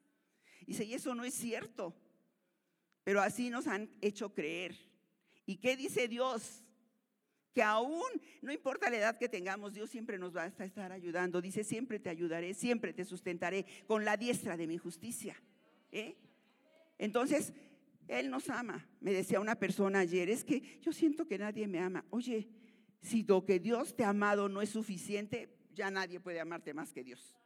[0.66, 1.94] Y eso no es cierto,
[3.04, 4.74] pero así nos han hecho creer.
[5.46, 6.62] ¿Y qué dice Dios?
[7.54, 8.02] que aún,
[8.42, 11.40] no importa la edad que tengamos, Dios siempre nos va a estar ayudando.
[11.40, 15.34] Dice, siempre te ayudaré, siempre te sustentaré con la diestra de mi justicia.
[15.90, 16.18] ¿eh?
[16.98, 17.54] Entonces,
[18.08, 18.86] Él nos ama.
[19.00, 22.04] Me decía una persona ayer, es que yo siento que nadie me ama.
[22.10, 22.48] Oye,
[23.00, 26.92] si lo que Dios te ha amado no es suficiente, ya nadie puede amarte más
[26.92, 27.36] que Dios.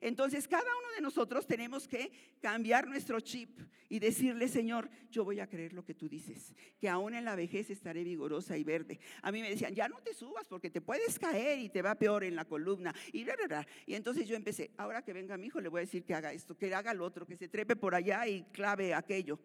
[0.00, 5.40] Entonces cada uno de nosotros tenemos que cambiar nuestro chip y decirle, Señor, yo voy
[5.40, 9.00] a creer lo que tú dices, que aún en la vejez estaré vigorosa y verde.
[9.22, 11.96] A mí me decían, ya no te subas porque te puedes caer y te va
[11.96, 12.94] peor en la columna.
[13.12, 13.26] Y,
[13.86, 16.32] y entonces yo empecé, ahora que venga mi hijo le voy a decir que haga
[16.32, 19.38] esto, que haga lo otro, que se trepe por allá y clave aquello.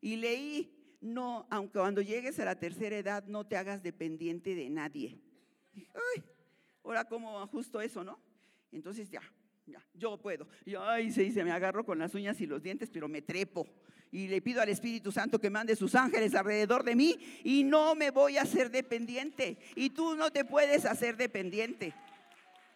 [0.00, 4.68] Y leí no, aunque cuando llegues a la tercera edad no te hagas dependiente de
[4.68, 5.18] nadie.
[5.74, 6.22] Ay,
[6.84, 8.18] ahora como justo eso, ¿no?
[8.70, 9.22] Entonces ya,
[9.66, 10.46] ya, yo puedo.
[10.64, 13.66] Y ay, se dice, me agarro con las uñas y los dientes, pero me trepo.
[14.12, 17.94] Y le pido al Espíritu Santo que mande sus ángeles alrededor de mí y no
[17.94, 19.58] me voy a hacer dependiente.
[19.76, 21.94] Y tú no te puedes hacer dependiente.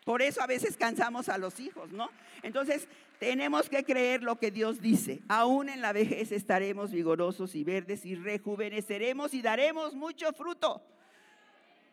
[0.05, 2.11] Por eso a veces cansamos a los hijos, ¿no?
[2.43, 2.87] Entonces,
[3.19, 5.23] tenemos que creer lo que Dios dice.
[5.29, 10.83] Aún en la vejez estaremos vigorosos y verdes y rejuveneceremos y daremos mucho fruto.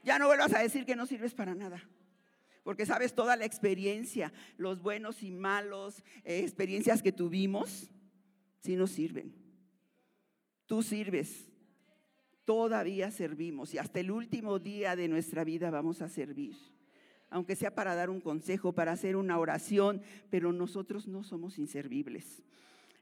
[0.04, 1.82] Ya no vuelvas a decir que no sirves para nada.
[2.64, 7.90] Porque sabes toda la experiencia, los buenos y malos eh, experiencias que tuvimos,
[8.60, 9.34] si nos sirven.
[10.66, 11.48] Tú sirves.
[12.44, 16.58] Todavía servimos y hasta el último día de nuestra vida vamos a servir
[17.32, 22.44] aunque sea para dar un consejo, para hacer una oración, pero nosotros no somos inservibles.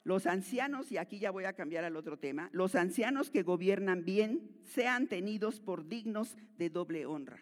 [0.04, 4.06] Los ancianos, y aquí ya voy a cambiar al otro tema, los ancianos que gobiernan
[4.06, 7.42] bien sean tenidos por dignos de doble honra.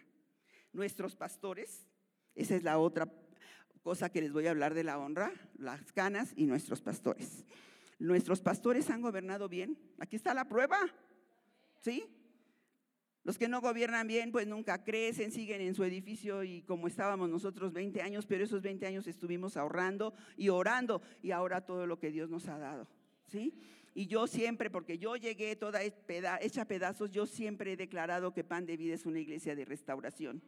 [0.73, 1.85] Nuestros pastores,
[2.33, 3.11] esa es la otra
[3.83, 7.45] cosa que les voy a hablar de la honra, las canas y nuestros pastores.
[7.99, 9.77] Nuestros pastores han gobernado bien.
[9.99, 10.77] Aquí está la prueba.
[11.81, 12.05] ¿Sí?
[13.27, 17.29] Los que no gobiernan bien, pues nunca crecen, siguen en su edificio y como estábamos
[17.29, 21.99] nosotros 20 años, pero esos 20 años estuvimos ahorrando y orando y ahora todo lo
[21.99, 22.87] que Dios nos ha dado.
[23.25, 23.53] ¿Sí?
[23.93, 28.65] Y yo siempre, porque yo llegué toda hecha pedazos, yo siempre he declarado que Pan
[28.65, 30.41] de Vida es una iglesia de restauración.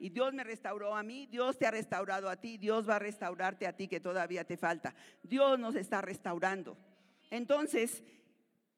[0.00, 2.98] Y Dios me restauró a mí, Dios te ha restaurado a ti, Dios va a
[2.98, 4.92] restaurarte a ti que todavía te falta.
[5.22, 6.76] Dios nos está restaurando.
[7.30, 8.02] Entonces,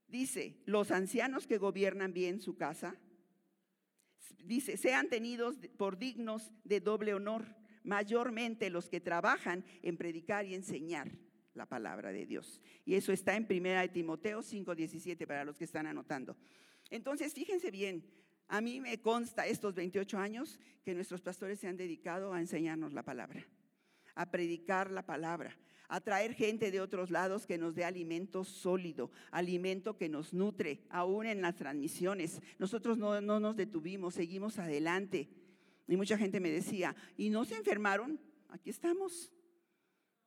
[0.09, 2.99] dice, los ancianos que gobiernan bien su casa,
[4.45, 7.45] dice, sean tenidos por dignos de doble honor,
[7.83, 11.11] mayormente los que trabajan en predicar y enseñar
[11.55, 12.61] la palabra de Dios.
[12.85, 16.37] Y eso está en 1 Timoteo 5:17 para los que están anotando.
[16.91, 18.05] Entonces, fíjense bien,
[18.49, 22.93] a mí me consta estos 28 años que nuestros pastores se han dedicado a enseñarnos
[22.93, 23.47] la palabra,
[24.15, 25.57] a predicar la palabra,
[25.95, 30.81] a traer gente de otros lados que nos dé alimento sólido, alimento que nos nutre,
[30.91, 32.43] aún en las transmisiones.
[32.59, 35.29] Nosotros no, nos detuvimos, seguimos adelante.
[35.87, 38.19] Y mucha gente me decía, ¿y no se enfermaron?
[38.49, 39.31] Aquí estamos.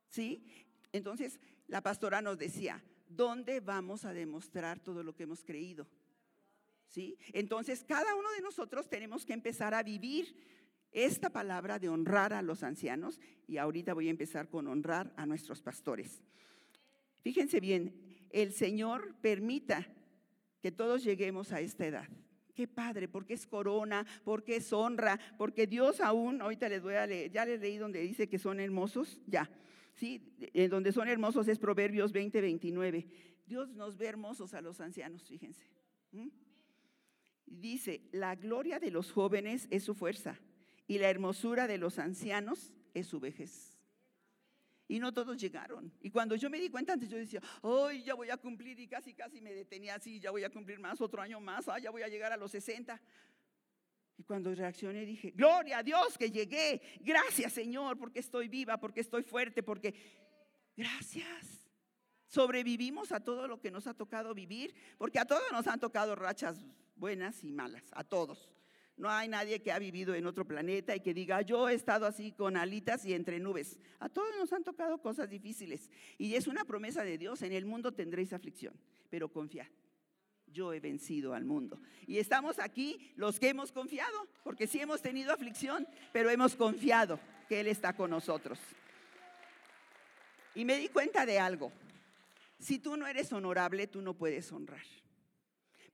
[0.08, 0.42] ¿Sí?
[0.90, 5.86] Entonces, la pastora nos decía, ¿dónde vamos a demostrar todo lo que hemos creído?
[6.86, 7.18] ¿Sí?
[7.34, 10.34] Entonces, cada uno de nosotros tenemos que empezar a vivir
[10.92, 15.26] esta palabra de honrar a los ancianos y ahorita voy a empezar con honrar a
[15.26, 16.22] nuestros pastores.
[17.20, 17.94] Fíjense bien,
[18.30, 19.86] el Señor permita
[20.60, 22.08] que todos lleguemos a esta edad.
[22.54, 27.06] Qué padre, porque es corona, porque es honra, porque Dios aún, ahorita les voy a
[27.06, 29.48] leer, ya les leí donde dice que son hermosos, ya.
[29.94, 33.06] Sí, en donde son hermosos es Proverbios 20, 29.
[33.46, 35.64] Dios nos ve hermosos a los ancianos, fíjense.
[37.46, 40.38] Dice, la gloria de los jóvenes es su fuerza,
[40.88, 43.78] y la hermosura de los ancianos es su vejez.
[44.88, 45.92] Y no todos llegaron.
[46.00, 48.88] Y cuando yo me di cuenta antes, yo decía, hoy ya voy a cumplir y
[48.88, 52.02] casi, casi me detenía así, ya voy a cumplir más, otro año más, ya voy
[52.02, 52.98] a llegar a los 60.
[54.16, 59.00] Y cuando reaccioné dije, gloria a Dios que llegué, gracias Señor, porque estoy viva, porque
[59.00, 59.94] estoy fuerte, porque
[60.74, 61.68] gracias.
[62.26, 66.14] Sobrevivimos a todo lo que nos ha tocado vivir, porque a todos nos han tocado
[66.14, 68.57] rachas buenas y malas, a todos.
[68.98, 72.04] No hay nadie que ha vivido en otro planeta y que diga, yo he estado
[72.04, 73.78] así con alitas y entre nubes.
[74.00, 75.88] A todos nos han tocado cosas difíciles.
[76.18, 78.74] Y es una promesa de Dios, en el mundo tendréis aflicción,
[79.08, 79.68] pero confiad.
[80.48, 81.80] Yo he vencido al mundo.
[82.08, 87.20] Y estamos aquí los que hemos confiado, porque sí hemos tenido aflicción, pero hemos confiado
[87.48, 88.58] que Él está con nosotros.
[90.56, 91.70] Y me di cuenta de algo.
[92.58, 94.82] Si tú no eres honorable, tú no puedes honrar.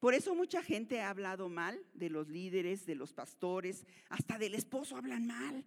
[0.04, 4.54] Por eso mucha gente ha hablado mal de los líderes, de los pastores, hasta del
[4.54, 5.64] esposo hablan mal.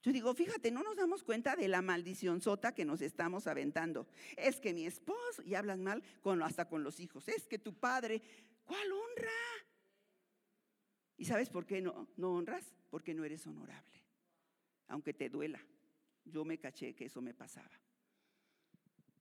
[0.00, 4.06] Yo digo, fíjate, no nos damos cuenta de la maldición sota que nos estamos aventando.
[4.36, 7.74] Es que mi esposo, y hablan mal con, hasta con los hijos, es que tu
[7.74, 8.22] padre,
[8.64, 9.32] ¿cuál honra?
[11.16, 12.64] ¿Y sabes por qué no, no honras?
[12.90, 14.04] Porque no eres honorable,
[14.86, 15.58] aunque te duela.
[16.24, 17.72] Yo me caché que eso me pasaba.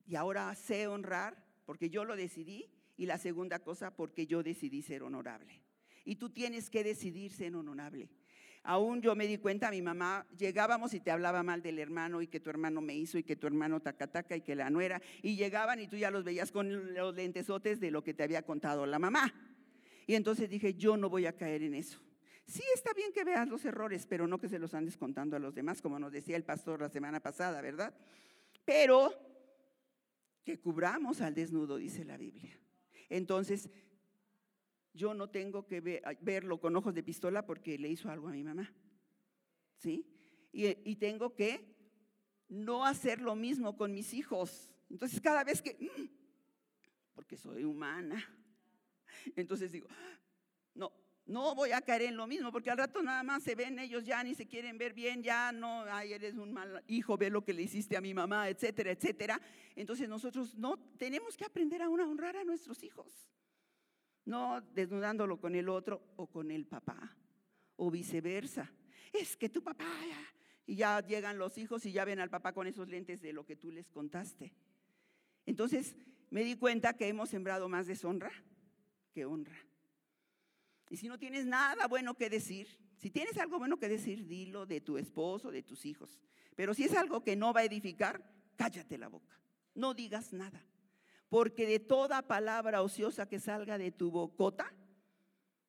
[0.06, 2.70] Y ahora sé honrar porque yo lo decidí
[3.02, 5.60] y la segunda cosa, porque yo decidí ser honorable.
[6.06, 8.12] Y tú tienes que decidir ser honorable.
[8.62, 12.28] Aún yo me di cuenta, mi mamá, llegábamos y te hablaba mal del hermano y
[12.28, 15.02] que tu hermano me hizo y que tu hermano tacataca y que la nuera.
[15.24, 18.44] Y llegaban y tú ya los veías con los lentesotes de lo que te había
[18.44, 19.34] contado la mamá.
[20.06, 22.00] Y entonces dije, yo no voy a caer en eso.
[22.46, 25.40] Sí está bien que veas los errores, pero no que se los andes contando a
[25.40, 27.96] los demás, como nos decía el pastor la semana pasada, ¿verdad?
[28.64, 29.12] Pero
[30.44, 32.61] que cubramos al desnudo, dice la Biblia.
[33.12, 33.70] Entonces,
[34.94, 38.42] yo no tengo que verlo con ojos de pistola porque le hizo algo a mi
[38.42, 38.74] mamá.
[39.76, 40.08] ¿Sí?
[40.54, 41.76] Y, y tengo que
[42.48, 44.74] no hacer lo mismo con mis hijos.
[44.90, 46.06] Entonces, cada vez que, mm,
[47.14, 48.24] porque soy humana,
[49.36, 49.90] entonces digo,
[50.74, 50.94] no,
[51.26, 54.04] no voy a caer en lo mismo, porque al rato nada más se ven ellos
[54.04, 57.44] ya ni se quieren ver bien, ya no, ay, eres un mal hijo, ve lo
[57.44, 59.42] que le hiciste a mi mamá, etcétera, etcétera.
[59.76, 63.30] Entonces nosotros no tenemos que aprender a honrar a nuestros hijos,
[64.26, 67.16] no desnudándolo con el otro o con el papá,
[67.76, 68.72] o viceversa.
[69.14, 69.86] Es que tu papá,
[70.66, 73.46] y ya llegan los hijos y ya ven al papá con esos lentes de lo
[73.46, 74.54] que tú les contaste.
[75.46, 75.96] Entonces
[76.30, 78.32] me di cuenta que hemos sembrado más deshonra
[79.14, 79.58] que honra.
[80.92, 84.66] Y si no tienes nada bueno que decir, si tienes algo bueno que decir, dilo
[84.66, 86.20] de tu esposo, de tus hijos.
[86.54, 88.22] Pero si es algo que no va a edificar,
[88.58, 89.40] cállate la boca.
[89.74, 90.62] No digas nada.
[91.30, 94.70] Porque de toda palabra ociosa que salga de tu bocota,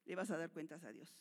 [0.06, 1.14] le vas a dar cuentas a Dios.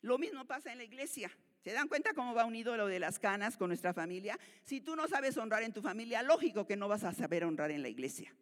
[0.00, 1.30] Lo mismo pasa en la iglesia.
[1.60, 4.40] ¿Se dan cuenta cómo va unido lo de las canas con nuestra familia?
[4.64, 7.70] Si tú no sabes honrar en tu familia, lógico que no vas a saber honrar
[7.70, 8.34] en la iglesia.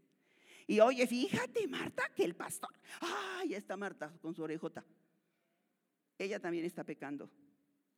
[0.66, 4.84] Y oye, fíjate, Marta, que el pastor, ay, está Marta con su orejota.
[6.18, 7.30] Ella también está pecando.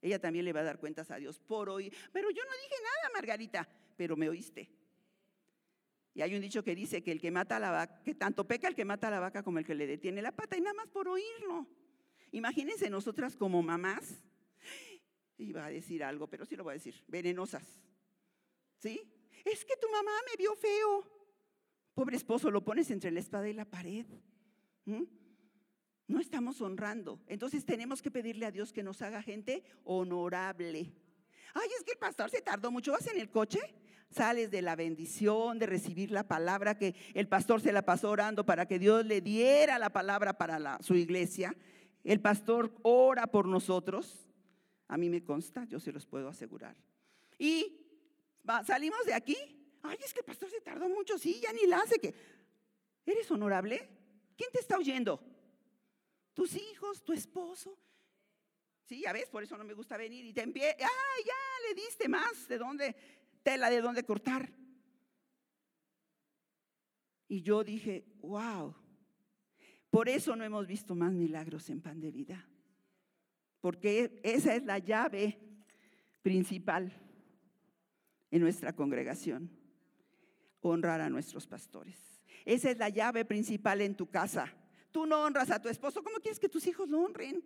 [0.01, 1.91] Ella también le va a dar cuentas a Dios por hoy.
[2.11, 4.69] Pero yo no dije nada, Margarita, pero me oíste.
[6.13, 8.47] Y hay un dicho que dice que el que mata a la vaca, que tanto
[8.47, 10.61] peca el que mata a la vaca como el que le detiene la pata, y
[10.61, 11.67] nada más por oírlo.
[12.31, 14.23] Imagínense nosotras como mamás,
[15.37, 17.81] iba a decir algo, pero sí lo voy a decir, venenosas.
[18.79, 19.01] ¿Sí?
[19.43, 21.14] Es que tu mamá me vio feo.
[21.95, 24.05] Pobre esposo, lo pones entre la espada y la pared.
[26.07, 27.21] No estamos honrando.
[27.25, 30.93] Entonces tenemos que pedirle a Dios que nos haga gente honorable.
[31.53, 32.91] Ay, es que el pastor se tardó mucho.
[32.91, 33.59] ¿Vas en el coche?
[34.09, 38.45] Sales de la bendición, de recibir la palabra que el pastor se la pasó orando
[38.45, 41.55] para que Dios le diera la palabra para su iglesia.
[42.03, 44.29] El pastor ora por nosotros.
[44.89, 46.75] A mí me consta, yo se los puedo asegurar.
[47.39, 47.81] Y
[48.65, 49.37] salimos de aquí
[49.87, 52.13] Ay, es que el pastor se tardó mucho, sí, ya ni la hace que.
[53.05, 53.87] ¿Eres honorable?
[54.35, 55.21] ¿Quién te está oyendo?
[56.33, 57.03] ¿Tus hijos?
[57.03, 57.77] ¿Tu esposo?
[58.83, 60.69] Sí, ya ves, por eso no me gusta venir y te empie...
[60.79, 62.47] ¡Ay, ya le diste más!
[62.47, 62.95] ¿De dónde?
[63.43, 64.51] Tela de dónde cortar.
[67.27, 68.75] Y yo dije, wow,
[69.89, 72.47] por eso no hemos visto más milagros en pan de vida.
[73.61, 75.39] Porque esa es la llave
[76.21, 76.91] principal
[78.29, 79.64] en nuestra congregación
[80.69, 81.97] honrar a nuestros pastores.
[82.45, 84.53] Esa es la llave principal en tu casa.
[84.91, 87.43] Tú no honras a tu esposo, ¿cómo quieres que tus hijos lo honren?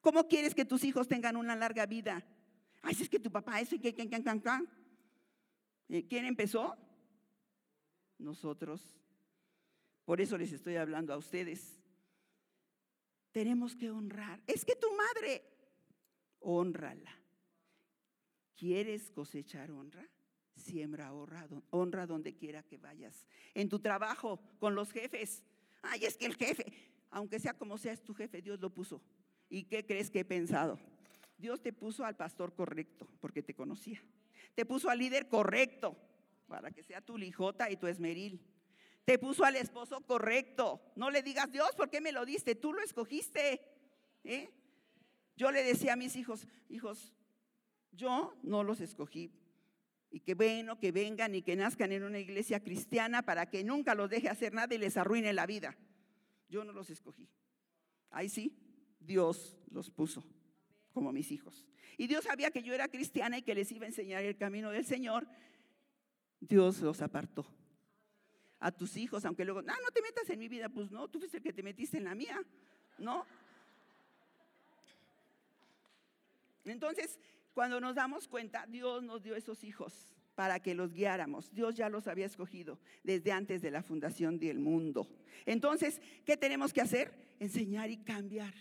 [0.00, 2.26] ¿Cómo quieres que tus hijos tengan una larga vida?
[2.82, 3.94] Ay, si es que tu papá eso y que,
[5.88, 6.76] eh, ¿Quién empezó?
[8.18, 8.98] Nosotros.
[10.04, 11.80] Por eso les estoy hablando a ustedes.
[13.32, 14.42] Tenemos que honrar.
[14.46, 15.42] Es que tu madre,
[16.40, 17.10] honrala.
[18.54, 20.06] ¿Quieres cosechar honra?
[20.56, 23.26] Siembra honra, donde quiera que vayas.
[23.54, 25.44] En tu trabajo, con los jefes.
[25.82, 26.72] Ay, es que el jefe,
[27.10, 29.02] aunque sea como sea, es tu jefe, Dios lo puso.
[29.48, 30.78] ¿Y qué crees que he pensado?
[31.36, 34.02] Dios te puso al pastor correcto, porque te conocía.
[34.54, 35.96] Te puso al líder correcto,
[36.46, 38.40] para que sea tu lijota y tu esmeril.
[39.04, 40.80] Te puso al esposo correcto.
[40.96, 42.54] No le digas, Dios, ¿por qué me lo diste?
[42.54, 43.60] Tú lo escogiste.
[44.22, 44.50] ¿eh?
[45.36, 47.12] Yo le decía a mis hijos, hijos,
[47.92, 49.30] yo no los escogí,
[50.14, 53.96] y que bueno, que vengan y que nazcan en una iglesia cristiana para que nunca
[53.96, 55.76] los deje hacer nada y les arruine la vida.
[56.48, 57.28] Yo no los escogí.
[58.12, 58.56] Ahí sí,
[59.00, 60.24] Dios los puso
[60.92, 61.66] como mis hijos.
[61.98, 64.70] Y Dios sabía que yo era cristiana y que les iba a enseñar el camino
[64.70, 65.26] del Señor.
[66.38, 67.44] Dios los apartó.
[68.60, 71.18] A tus hijos, aunque luego, no, no te metas en mi vida, pues no, tú
[71.18, 72.40] fuiste el que te metiste en la mía,
[72.98, 73.26] ¿no?
[76.64, 77.18] Entonces,
[77.54, 81.52] cuando nos damos cuenta, Dios nos dio esos hijos para que los guiáramos.
[81.54, 85.08] Dios ya los había escogido desde antes de la fundación del mundo.
[85.46, 87.14] Entonces, ¿qué tenemos que hacer?
[87.38, 88.54] Enseñar y cambiar.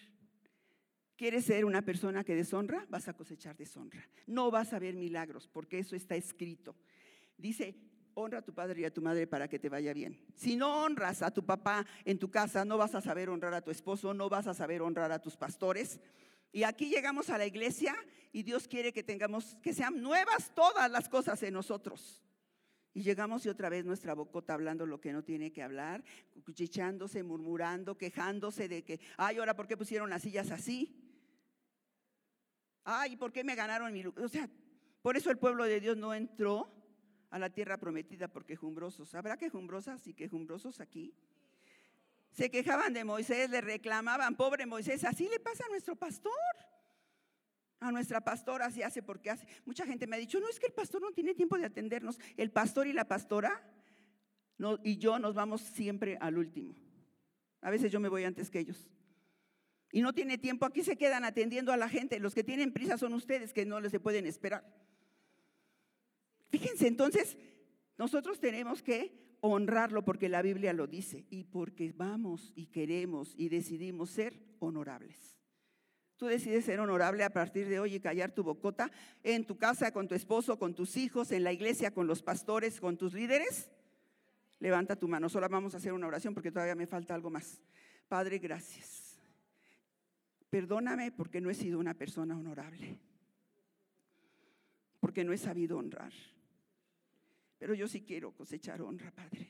[1.15, 2.85] ¿Quieres ser una persona que deshonra?
[2.89, 4.07] Vas a cosechar deshonra.
[4.27, 6.75] No vas a ver milagros, porque eso está escrito.
[7.37, 7.75] Dice,
[8.13, 10.19] honra a tu padre y a tu madre para que te vaya bien.
[10.35, 13.61] Si no honras a tu papá en tu casa, no vas a saber honrar a
[13.61, 15.99] tu esposo, no vas a saber honrar a tus pastores.
[16.53, 17.95] Y aquí llegamos a la iglesia
[18.31, 22.23] y Dios quiere que tengamos, que sean nuevas todas las cosas en nosotros.
[22.93, 26.03] Y llegamos y otra vez nuestra bocota hablando lo que no tiene que hablar,
[26.45, 30.95] cuchichándose, murmurando, quejándose de que, ay, ahora, ¿por qué pusieron las sillas así?
[32.83, 34.23] Ay, ¿por qué me ganaron mi lugar?
[34.23, 34.47] O sea,
[35.01, 36.71] por eso el pueblo de Dios no entró
[37.31, 39.15] a la tierra prometida por quejumbrosos.
[39.15, 41.15] ¿Habrá quejumbrosas y quejumbrosos aquí?
[42.33, 46.33] Se quejaban de Moisés, le reclamaban, pobre Moisés, así le pasa a nuestro pastor.
[47.79, 49.45] A nuestra pastora así hace porque hace.
[49.65, 52.19] Mucha gente me ha dicho, no es que el pastor no tiene tiempo de atendernos.
[52.35, 53.61] El pastor y la pastora
[54.83, 56.75] y yo nos vamos siempre al último.
[57.61, 58.89] A veces yo me voy antes que ellos.
[59.91, 62.19] Y no tiene tiempo, aquí se quedan atendiendo a la gente.
[62.19, 64.65] Los que tienen prisa son ustedes que no les pueden esperar.
[66.49, 67.37] Fíjense, entonces,
[67.97, 73.49] nosotros tenemos que honrarlo porque la Biblia lo dice y porque vamos y queremos y
[73.49, 75.37] decidimos ser honorables.
[76.15, 78.89] Tú decides ser honorable a partir de hoy y callar tu bocota
[79.21, 82.79] en tu casa con tu esposo, con tus hijos, en la iglesia, con los pastores,
[82.79, 83.69] con tus líderes.
[84.59, 87.61] Levanta tu mano, solo vamos a hacer una oración porque todavía me falta algo más.
[88.07, 89.19] Padre, gracias.
[90.49, 92.97] Perdóname porque no he sido una persona honorable,
[95.01, 96.13] porque no he sabido honrar.
[97.63, 99.47] Pero yo sí quiero cosechar honra, Padre.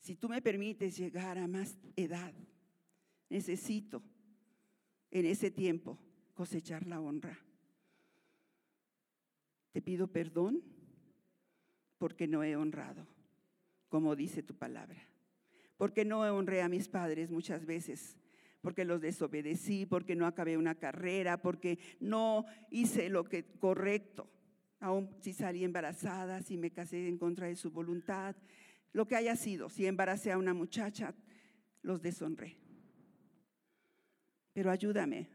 [0.00, 2.34] Si tú me permites llegar a más edad,
[3.30, 4.02] necesito
[5.12, 6.00] en ese tiempo
[6.34, 7.38] cosechar la honra.
[9.70, 10.64] Te pido perdón
[11.96, 13.06] porque no he honrado,
[13.88, 15.00] como dice tu palabra.
[15.76, 18.16] Porque no honré a mis padres muchas veces,
[18.62, 24.28] porque los desobedecí, porque no acabé una carrera, porque no hice lo que correcto
[24.80, 28.36] aún si salí embarazada, si me casé en contra de su voluntad,
[28.92, 31.14] lo que haya sido, si embaracé a una muchacha,
[31.82, 32.56] los deshonré.
[34.52, 35.28] Pero ayúdame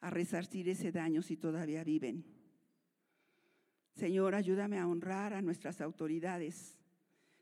[0.00, 2.24] a resarcir ese daño si todavía viven.
[3.94, 6.76] Señor, ayúdame a honrar a nuestras autoridades.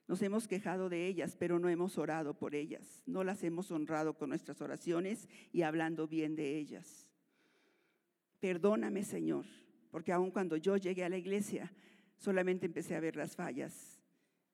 [0.08, 3.02] Nos hemos quejado de ellas, pero no hemos orado por ellas.
[3.06, 7.08] No las hemos honrado con nuestras oraciones y hablando bien de ellas.
[8.40, 9.46] Perdóname, Señor,
[9.90, 11.72] porque aun cuando yo llegué a la iglesia,
[12.16, 14.00] solamente empecé a ver las fallas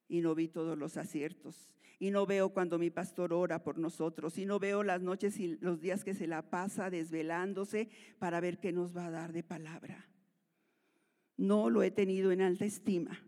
[0.09, 1.69] y no vi todos los aciertos.
[1.99, 4.37] Y no veo cuando mi pastor ora por nosotros.
[4.37, 8.59] Y no veo las noches y los días que se la pasa desvelándose para ver
[8.59, 10.07] qué nos va a dar de palabra.
[11.39, 13.19] No lo he tenido en alta estima,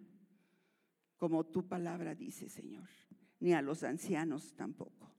[1.16, 2.88] como tu palabra dice, Señor.
[3.40, 5.14] Ni a los ancianos tampoco.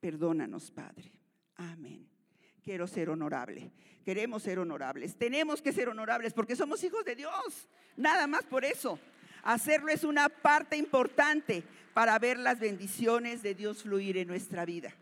[0.00, 1.12] Perdónanos, Padre.
[1.56, 2.19] Amén
[2.60, 3.72] quiero ser honorable.
[4.04, 5.16] Queremos ser honorables.
[5.16, 7.68] Tenemos que ser honorables porque somos hijos de Dios.
[7.96, 8.98] Nada más por eso.
[9.42, 11.62] Hacerlo es una parte importante
[11.94, 14.94] para ver las bendiciones de Dios fluir en nuestra vida.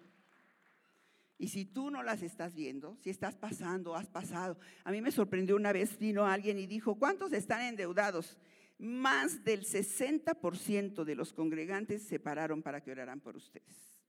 [1.39, 4.59] Y si tú no las estás viendo, si estás pasando, has pasado.
[4.83, 8.37] A mí me sorprendió una vez, vino alguien y dijo, ¿cuántos están endeudados?
[8.79, 14.03] Más del 60% de los congregantes se pararon para que oraran por ustedes.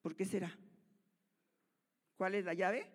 [0.00, 0.56] ¿Por qué será?
[2.22, 2.86] ¿Cuál es la llave?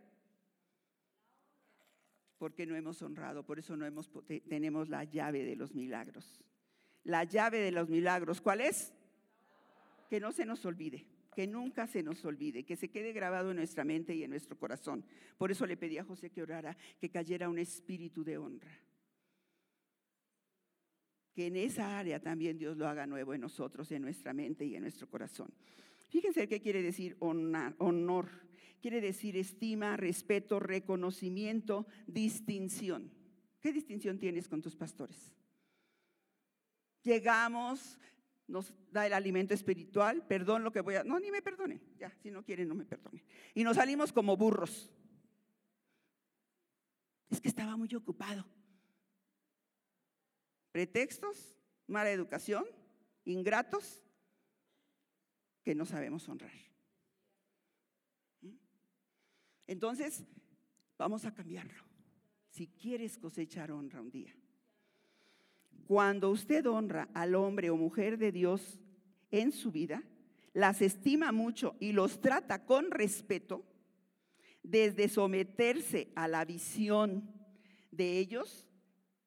[2.38, 4.10] Porque no hemos honrado, por eso no hemos,
[4.48, 6.42] tenemos la llave de los milagros.
[7.04, 8.94] La llave de los milagros, ¿cuál es?
[10.10, 11.06] Que no se nos olvide,
[11.36, 14.58] que nunca se nos olvide, que se quede grabado en nuestra mente y en nuestro
[14.58, 15.04] corazón.
[15.38, 18.80] Por eso le pedí a José que orara, que cayera un espíritu de honra.
[21.34, 24.76] Que en esa área también Dios lo haga nuevo en nosotros, en nuestra mente y
[24.76, 25.54] en nuestro corazón.
[26.08, 28.47] Fíjense qué quiere decir honor
[28.82, 33.12] quiere decir estima, respeto, reconocimiento, distinción.
[33.60, 35.34] ¿Qué distinción tienes con tus pastores?
[37.04, 38.00] Llegamos,
[38.48, 41.04] nos da el alimento espiritual, perdón lo que voy a...
[41.04, 43.24] No, ni me perdonen, ya, si no quieren, no me perdonen.
[43.54, 44.92] Y nos salimos como burros.
[47.30, 48.46] Es que estaba muy ocupado.
[50.72, 51.58] Pretextos,
[51.88, 52.66] mala educación,
[53.26, 54.04] ingratos,
[55.64, 56.67] que no sabemos honrar.
[59.68, 60.24] Entonces,
[60.98, 61.84] vamos a cambiarlo.
[62.50, 64.36] Si quieres cosechar honra un día.
[65.86, 68.80] Cuando usted honra al hombre o mujer de Dios
[69.30, 70.04] en su vida,
[70.54, 73.64] las estima mucho y los trata con respeto,
[74.64, 77.32] desde someterse a la visión
[77.92, 78.68] de ellos,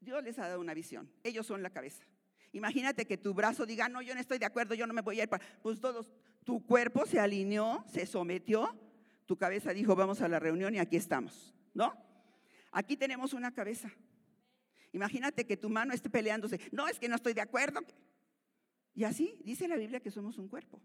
[0.00, 1.10] Dios les ha dado una visión.
[1.22, 2.04] Ellos son la cabeza.
[2.52, 5.20] Imagínate que tu brazo diga, no, yo no estoy de acuerdo, yo no me voy
[5.20, 5.44] a ir para...
[5.62, 6.10] Pues todos,
[6.44, 8.76] tu cuerpo se alineó, se sometió
[9.30, 11.96] tu cabeza dijo, vamos a la reunión y aquí estamos, ¿no?
[12.72, 13.88] Aquí tenemos una cabeza.
[14.92, 16.58] Imagínate que tu mano esté peleándose.
[16.72, 17.78] No, es que no estoy de acuerdo.
[18.92, 20.82] Y así dice la Biblia que somos un cuerpo.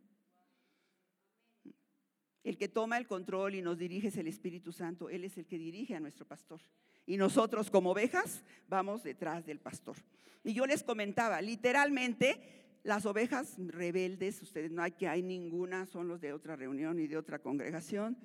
[2.43, 5.09] El que toma el control y nos dirige es el Espíritu Santo.
[5.09, 6.61] Él es el que dirige a nuestro pastor.
[7.07, 9.95] Y nosotros como ovejas vamos detrás del pastor.
[10.43, 16.07] Y yo les comentaba, literalmente, las ovejas rebeldes, ustedes no hay que hay ninguna, son
[16.07, 18.15] los de otra reunión y de otra congregación.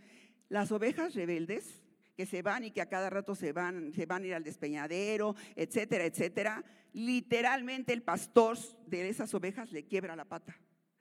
[0.51, 1.83] Las ovejas rebeldes
[2.15, 4.45] que se van y que a cada rato se van, se van a ir al
[4.45, 6.63] despeñadero, etcétera, etcétera.
[6.93, 10.55] Literalmente el pastor de esas ovejas le quiebra la pata.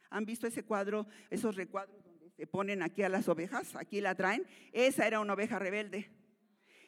[0.10, 3.76] ¿Han visto ese cuadro, esos recuadros donde se ponen aquí a las ovejas?
[3.76, 4.48] Aquí la traen.
[4.72, 6.10] Esa era una oveja rebelde.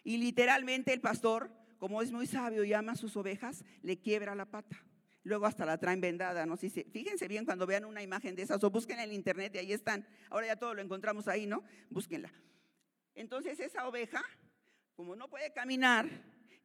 [0.05, 4.35] Y literalmente el pastor, como es muy sabio y ama a sus ovejas, le quiebra
[4.35, 4.81] la pata.
[5.23, 6.57] Luego hasta la traen vendada, ¿no?
[6.57, 10.07] Fíjense bien cuando vean una imagen de esas o busquen en internet, y ahí están.
[10.29, 11.63] Ahora ya todo lo encontramos ahí, ¿no?
[11.89, 12.33] Búsquenla.
[13.13, 14.23] Entonces esa oveja,
[14.95, 16.09] como no puede caminar,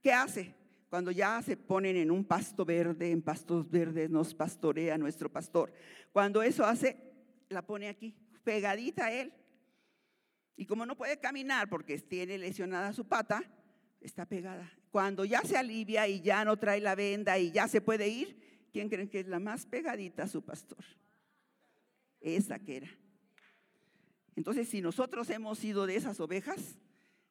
[0.01, 0.55] ¿qué hace?
[0.89, 5.73] Cuando ya se ponen en un pasto verde, en pastos verdes, nos pastorea nuestro pastor.
[6.13, 6.97] Cuando eso hace,
[7.49, 9.33] la pone aquí, pegadita a él.
[10.57, 13.43] Y como no puede caminar porque tiene lesionada su pata,
[14.01, 14.73] está pegada.
[14.91, 18.69] Cuando ya se alivia y ya no trae la venda y ya se puede ir,
[18.73, 20.85] ¿quién creen que es la más pegadita a su pastor?
[22.21, 22.91] Esa que era.
[24.37, 26.79] Entonces, si nosotros hemos sido de esas ovejas,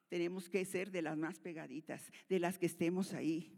[0.08, 3.52] tenemos que ser de las más pegaditas, de las que estemos ahí.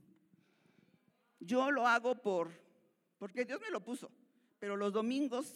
[1.40, 2.50] Yo lo hago por,
[3.18, 4.10] porque Dios me lo puso,
[4.58, 5.54] pero los domingos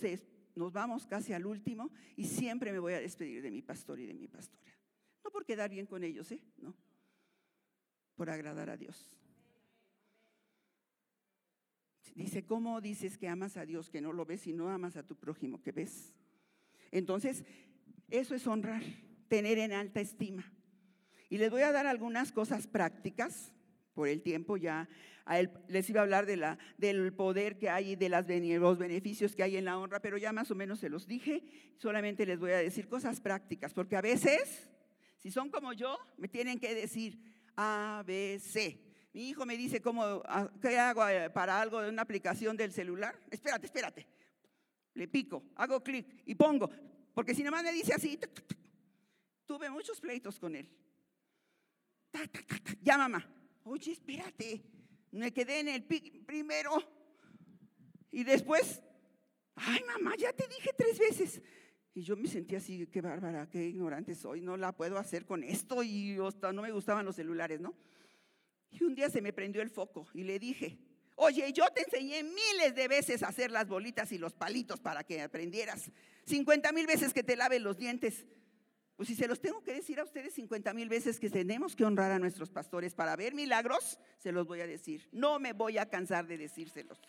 [0.54, 4.06] nos vamos casi al último y siempre me voy a despedir de mi pastor y
[4.06, 4.72] de mi pastora.
[5.24, 6.42] No por quedar bien con ellos, ¿eh?
[6.58, 6.74] No,
[8.14, 9.16] por agradar a Dios.
[12.14, 15.06] Dice, ¿cómo dices que amas a Dios que no lo ves y no amas a
[15.06, 16.14] tu prójimo que ves?
[16.90, 17.44] Entonces,
[18.10, 18.82] eso es honrar,
[19.28, 20.44] tener en alta estima.
[21.30, 23.54] Y les voy a dar algunas cosas prácticas
[23.94, 24.88] por el tiempo ya.
[25.68, 29.34] les iba a hablar de la, del poder que hay y de las, los beneficios
[29.34, 31.42] que hay en la honra, pero ya más o menos se los dije.
[31.78, 34.68] Solamente les voy a decir cosas prácticas, porque a veces,
[35.16, 37.18] si son como yo, me tienen que decir
[37.56, 38.78] A, B, C.
[39.12, 40.22] Mi hijo me dice, ¿cómo,
[40.60, 43.18] ¿qué hago eh, para algo de una aplicación del celular?
[43.30, 44.06] Espérate, espérate.
[44.94, 46.70] Le pico, hago clic y pongo.
[47.14, 48.18] Porque si nomás me dice así,
[49.44, 50.68] tuve muchos pleitos con él.
[52.80, 53.26] Ya, mamá.
[53.64, 54.62] Oye, espérate.
[55.10, 56.72] Me quedé en el primero.
[58.10, 58.82] Y después,
[59.56, 61.42] ay, mamá, ya te dije tres veces.
[61.94, 65.42] Y yo me sentía así, qué bárbara, qué ignorante soy, no la puedo hacer con
[65.44, 67.74] esto y hasta no me gustaban los celulares, ¿no?
[68.70, 70.78] Y un día se me prendió el foco y le dije,
[71.16, 75.04] oye, yo te enseñé miles de veces a hacer las bolitas y los palitos para
[75.04, 75.90] que aprendieras.
[76.24, 78.24] 50 mil veces que te laves los dientes.
[78.96, 81.84] Pues si se los tengo que decir a ustedes 50 mil veces que tenemos que
[81.84, 85.08] honrar a nuestros pastores para ver milagros, se los voy a decir.
[85.12, 87.00] No me voy a cansar de decírselos.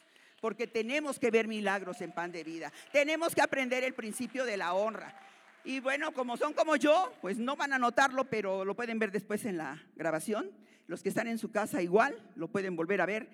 [0.43, 2.69] Porque tenemos que ver milagros en pan de vida.
[2.91, 5.17] Tenemos que aprender el principio de la honra.
[5.63, 9.13] Y bueno, como son como yo, pues no van a notarlo, pero lo pueden ver
[9.13, 10.51] después en la grabación.
[10.85, 13.29] Los que están en su casa igual, lo pueden volver a ver.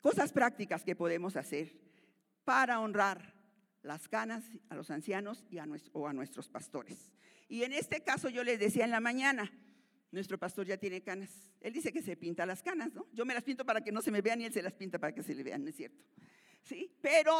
[0.00, 1.74] Cosas prácticas que podemos hacer
[2.44, 3.34] para honrar
[3.82, 7.12] las canas a los ancianos y a o a nuestros pastores.
[7.46, 9.52] Y en este caso yo les decía en la mañana,
[10.12, 11.30] nuestro pastor ya tiene canas.
[11.60, 13.06] Él dice que se pinta las canas, ¿no?
[13.12, 14.98] Yo me las pinto para que no se me vean y él se las pinta
[14.98, 16.02] para que se le vean, ¿no es cierto?
[16.62, 16.92] ¿Sí?
[17.00, 17.34] Pero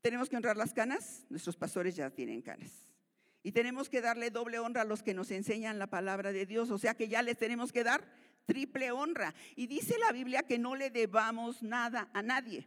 [0.00, 2.86] tenemos que honrar las canas, nuestros pastores ya tienen canas.
[3.42, 6.70] Y tenemos que darle doble honra a los que nos enseñan la palabra de Dios,
[6.70, 8.06] o sea que ya les tenemos que dar
[8.46, 9.34] triple honra.
[9.56, 12.66] Y dice la Biblia que no le debamos nada a nadie.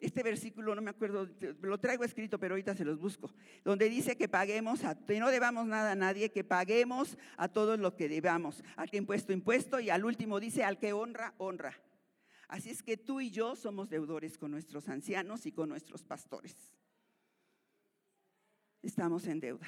[0.00, 1.28] Este versículo, no me acuerdo,
[1.60, 3.32] lo traigo escrito, pero ahorita se los busco,
[3.64, 7.78] donde dice que paguemos, a, que no debamos nada a nadie, que paguemos a todos
[7.78, 11.80] lo que debamos, al que impuesto, impuesto, y al último dice, al que honra, honra.
[12.52, 16.54] Así es que tú y yo somos deudores con nuestros ancianos y con nuestros pastores.
[18.82, 19.66] Estamos en deuda.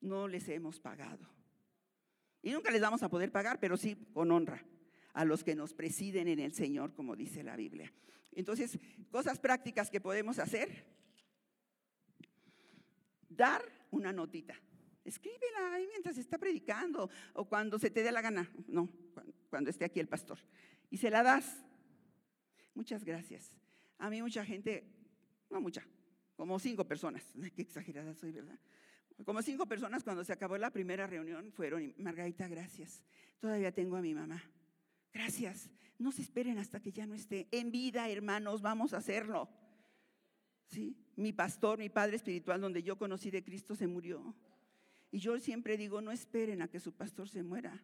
[0.00, 1.28] No les hemos pagado.
[2.40, 4.64] Y nunca les vamos a poder pagar, pero sí con honra
[5.12, 7.92] a los que nos presiden en el Señor, como dice la Biblia.
[8.30, 8.78] Entonces,
[9.10, 10.86] cosas prácticas que podemos hacer.
[13.28, 13.60] Dar
[13.90, 14.54] una notita.
[15.04, 18.48] Escríbela ahí mientras está predicando o cuando se te dé la gana.
[18.68, 18.88] No,
[19.50, 20.38] cuando esté aquí el pastor.
[20.90, 21.64] Y se la das.
[22.74, 23.52] Muchas gracias.
[23.98, 24.84] A mí mucha gente,
[25.50, 25.86] no mucha,
[26.36, 27.22] como cinco personas.
[27.56, 28.58] Qué exagerada soy, ¿verdad?
[29.24, 33.00] Como cinco personas cuando se acabó la primera reunión fueron, Margarita, gracias.
[33.38, 34.42] Todavía tengo a mi mamá.
[35.12, 35.70] Gracias.
[35.98, 37.46] No se esperen hasta que ya no esté.
[37.52, 39.48] En vida, hermanos, vamos a hacerlo.
[40.66, 40.96] ¿Sí?
[41.14, 44.34] Mi pastor, mi padre espiritual, donde yo conocí de Cristo, se murió.
[45.12, 47.80] Y yo siempre digo, no esperen a que su pastor se muera.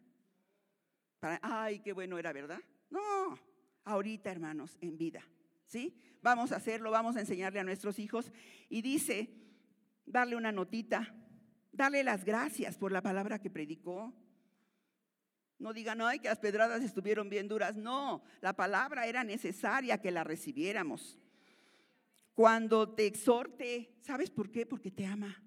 [1.21, 2.59] Para, ay, qué bueno era, ¿verdad?
[2.91, 3.39] No,
[3.85, 5.23] ahorita, hermanos, en vida.
[5.65, 5.97] ¿Sí?
[6.21, 8.31] Vamos a hacerlo, vamos a enseñarle a nuestros hijos.
[8.69, 9.29] Y dice,
[10.05, 11.15] darle una notita,
[11.71, 14.13] darle las gracias por la palabra que predicó.
[15.57, 17.77] No digan, ay, que las pedradas estuvieron bien duras.
[17.77, 21.17] No, la palabra era necesaria que la recibiéramos.
[22.33, 24.65] Cuando te exhorte, ¿sabes por qué?
[24.65, 25.41] Porque te ama.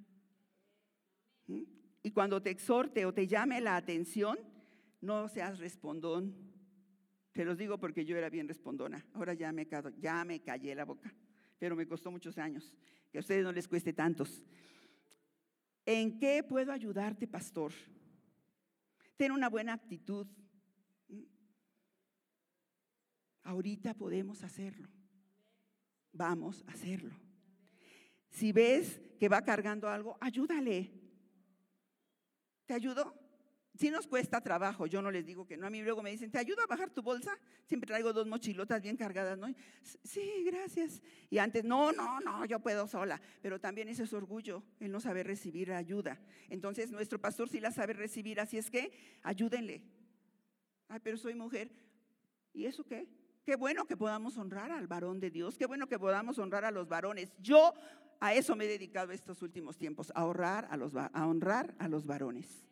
[1.47, 1.63] ¿Mm?
[2.03, 4.39] Y cuando te exhorte o te llame la atención,
[5.01, 6.54] no seas respondón.
[7.35, 9.05] Te los digo porque yo era bien respondona.
[9.13, 9.67] Ahora ya me,
[9.99, 11.13] ya me callé la boca.
[11.59, 12.77] pero me costó muchos años.
[13.11, 14.47] Que a ustedes no les cueste tantos.
[15.85, 17.73] ¿En qué puedo ayudarte, pastor?
[19.17, 20.29] Ten una buena actitud.
[23.43, 24.89] Ahorita podemos hacerlo.
[26.13, 27.17] Vamos a hacerlo.
[28.31, 30.93] Si ves que va cargando algo, ayúdale.
[32.67, 33.24] ¿Te ayudo?
[33.77, 35.67] Si nos cuesta trabajo, yo no les digo que no.
[35.67, 37.37] A mí luego me dicen, ¿te ayudo a bajar tu bolsa?
[37.67, 39.49] Siempre traigo dos mochilotas bien cargadas, ¿no?
[40.05, 41.03] Sí, gracias.
[41.29, 43.21] Y antes, no, no, no, yo puedo sola.
[43.43, 46.21] Pero también ese es orgullo, el no saber recibir ayuda.
[46.49, 48.93] Entonces, nuestro pastor sí la sabe recibir, así es que
[49.25, 49.83] ayúdenle.
[50.89, 51.73] Ay, pero soy mujer.
[52.53, 53.09] ¿Y eso qué?
[53.45, 56.71] Qué bueno que podamos honrar al varón de Dios, qué bueno que podamos honrar a
[56.71, 57.33] los varones.
[57.41, 57.75] Yo
[58.21, 62.07] a eso me he dedicado estos últimos tiempos, a a los, a honrar a los
[62.07, 62.65] varones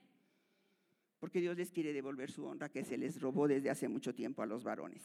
[1.23, 4.43] porque Dios les quiere devolver su honra que se les robó desde hace mucho tiempo
[4.43, 5.05] a los varones.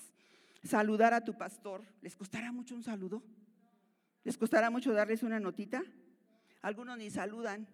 [0.64, 3.22] Saludar a tu pastor, ¿les costará mucho un saludo?
[4.24, 5.84] ¿Les costará mucho darles una notita?
[6.64, 7.68] Algunos ni saludan.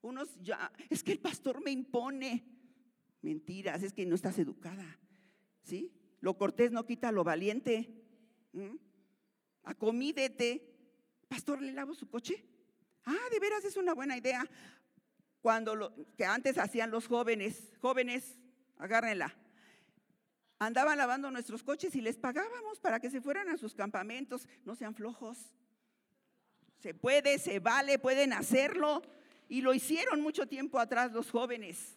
[0.00, 2.44] Unos ya, es que el pastor me impone.
[3.22, 4.86] Mentiras, es que no estás educada.
[5.64, 5.92] ¿Sí?
[6.20, 8.00] Lo cortés no quita lo valiente.
[8.52, 8.76] ¿Mm?
[9.64, 10.72] Acomídete.
[11.26, 12.46] Pastor, ¿le lavo su coche?
[13.06, 14.48] Ah, de veras es una buena idea
[15.46, 18.36] cuando lo, que antes hacían los jóvenes, jóvenes,
[18.78, 19.32] agárrenla,
[20.58, 24.74] andaban lavando nuestros coches y les pagábamos para que se fueran a sus campamentos, no
[24.74, 25.38] sean flojos.
[26.80, 29.02] Se puede, se vale, pueden hacerlo
[29.48, 31.96] y lo hicieron mucho tiempo atrás los jóvenes.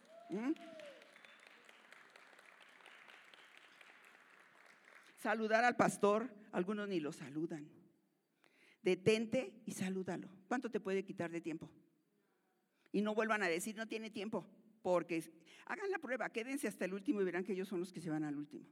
[5.23, 7.67] Saludar al pastor, algunos ni lo saludan.
[8.83, 10.29] Detente y salúdalo.
[10.47, 11.67] ¿Cuánto te puede quitar de tiempo?
[12.91, 14.45] Y no vuelvan a decir, no tiene tiempo,
[14.81, 15.23] porque
[15.65, 18.09] hagan la prueba, quédense hasta el último y verán que ellos son los que se
[18.09, 18.65] van al último.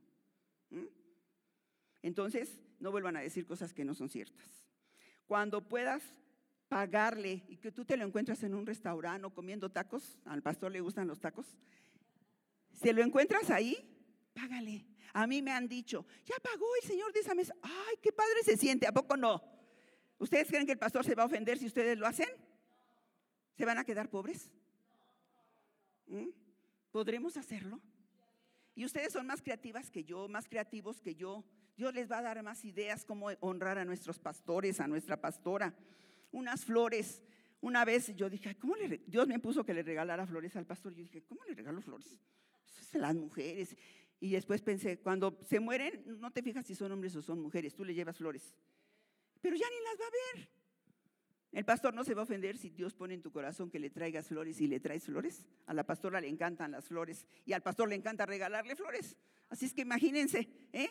[2.01, 4.65] Entonces, no vuelvan a decir cosas que no son ciertas.
[5.25, 6.03] Cuando puedas
[6.67, 10.71] pagarle y que tú te lo encuentras en un restaurante o comiendo tacos, al pastor
[10.71, 11.45] le gustan los tacos,
[12.73, 13.75] si lo encuentras ahí,
[14.33, 14.85] págale.
[15.13, 17.55] A mí me han dicho, ya pagó el señor de esa mesa.
[17.61, 19.41] Ay, qué padre se siente, ¿a poco no?
[20.19, 22.29] ¿Ustedes creen que el pastor se va a ofender si ustedes lo hacen?
[23.57, 24.51] ¿Se van a quedar pobres?
[26.05, 26.29] ¿Mm?
[26.91, 27.81] ¿Podremos hacerlo?
[28.75, 31.43] Y ustedes son más creativas que yo, más creativos que yo.
[31.75, 35.73] Dios les va a dar más ideas cómo honrar a nuestros pastores, a nuestra pastora.
[36.31, 37.23] Unas flores.
[37.59, 40.93] Una vez yo dije, ¿cómo le Dios me puso que le regalara flores al pastor.
[40.93, 42.19] Yo dije, ¿cómo le regalo flores?
[42.93, 43.75] Las mujeres.
[44.19, 47.73] Y después pensé, cuando se mueren, no te fijas si son hombres o son mujeres,
[47.73, 48.53] tú le llevas flores.
[49.41, 50.49] Pero ya ni las va a ver.
[51.57, 53.89] El pastor no se va a ofender si Dios pone en tu corazón que le
[53.89, 55.43] traigas flores y le traes flores.
[55.65, 59.17] A la pastora le encantan las flores y al pastor le encanta regalarle flores.
[59.49, 60.89] Así es que imagínense, ¿eh?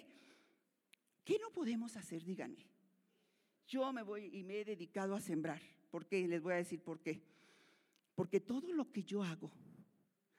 [1.23, 2.25] ¿Qué no podemos hacer?
[2.25, 2.67] Díganme.
[3.69, 5.63] Yo me voy y me he dedicado a sembrar.
[5.89, 6.27] ¿Por qué?
[6.27, 7.23] Les voy a decir por qué.
[8.17, 9.53] Porque todo lo que yo hago,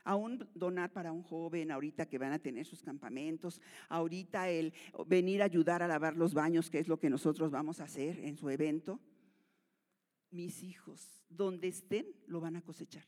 [0.04, 4.74] aún donar para un joven, ahorita que van a tener sus campamentos, ahorita el
[5.06, 8.20] venir a ayudar a lavar los baños, que es lo que nosotros vamos a hacer
[8.20, 9.00] en su evento,
[10.32, 13.06] mis hijos, donde estén, lo van a cosechar.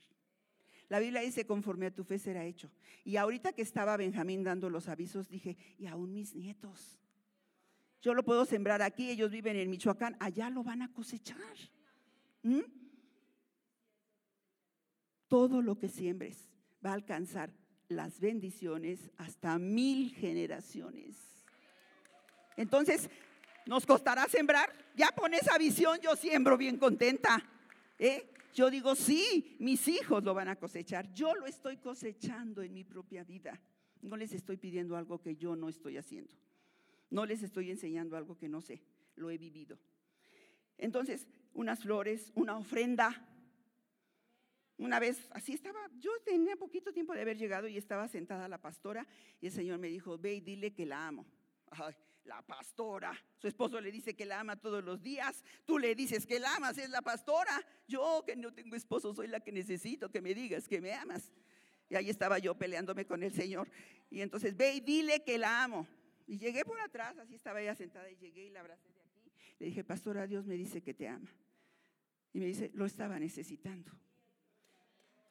[0.90, 2.72] La Biblia dice, conforme a tu fe será hecho.
[3.06, 7.00] Y ahorita que estaba Benjamín dando los avisos, dije, y aún mis nietos.
[8.02, 11.38] Yo lo puedo sembrar aquí, ellos viven en Michoacán, allá lo van a cosechar.
[12.42, 12.62] ¿Mm?
[15.28, 16.50] Todo lo que siembres
[16.84, 17.54] va a alcanzar
[17.88, 21.18] las bendiciones hasta mil generaciones.
[22.56, 23.10] Entonces,
[23.70, 24.68] ¿Nos costará sembrar?
[24.96, 27.40] Ya con esa visión yo siembro bien contenta.
[28.00, 28.28] ¿eh?
[28.56, 31.14] Yo digo, sí, mis hijos lo van a cosechar.
[31.14, 33.62] Yo lo estoy cosechando en mi propia vida.
[34.02, 36.34] No les estoy pidiendo algo que yo no estoy haciendo.
[37.12, 38.82] No les estoy enseñando algo que no sé.
[39.16, 39.78] Lo he vivido.
[40.80, 43.24] Entonces, unas flores, una ofrenda.
[44.80, 48.58] Una vez, así estaba, yo tenía poquito tiempo de haber llegado y estaba sentada la
[48.60, 49.06] pastora
[49.40, 51.28] y el Señor me dijo, ve y dile que la amo.
[51.70, 51.94] Ay,
[52.26, 53.14] la pastora.
[53.38, 55.44] Su esposo le dice que la ama todos los días.
[55.66, 57.66] Tú le dices que la amas, es la pastora.
[57.88, 61.32] Yo que no tengo esposo soy la que necesito que me digas que me amas.
[61.90, 63.70] Y ahí estaba yo peleándome con el Señor.
[64.10, 65.88] Y entonces ve y dile que la amo.
[66.28, 69.32] Y llegué por atrás, así estaba ella sentada y llegué y la abracé de aquí.
[69.58, 71.30] Le dije, pastora, Dios me dice que te ama.
[72.32, 73.92] Y me dice, lo estaba necesitando.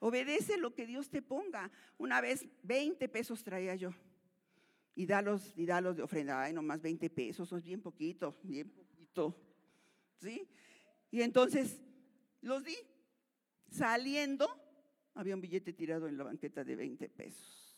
[0.01, 1.70] Obedece lo que Dios te ponga.
[1.97, 3.95] Una vez 20 pesos traía yo
[4.99, 6.42] y dalos, y dalos de ofrenda.
[6.42, 9.32] Ay, nomás 20 pesos, eso es bien poquito, bien poquito.
[10.20, 10.49] ¿Sí?
[11.12, 11.80] Y entonces
[12.40, 12.76] los di.
[13.70, 14.49] Saliendo,
[15.14, 17.76] había un billete tirado en la banqueta de 20 pesos.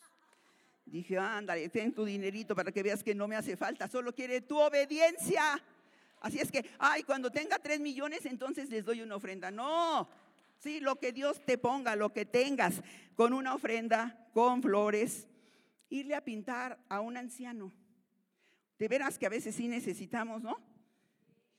[0.83, 4.41] Dije, ándale, ten tu dinerito para que veas que no me hace falta, solo quiere
[4.41, 5.61] tu obediencia.
[6.21, 9.51] Así es que, ay, cuando tenga tres millones, entonces les doy una ofrenda.
[9.51, 10.09] No,
[10.57, 12.81] sí, lo que Dios te ponga, lo que tengas,
[13.15, 15.27] con una ofrenda, con flores,
[15.91, 17.71] irle a pintar a un anciano.
[18.79, 20.57] De veras que a veces sí necesitamos, ¿no?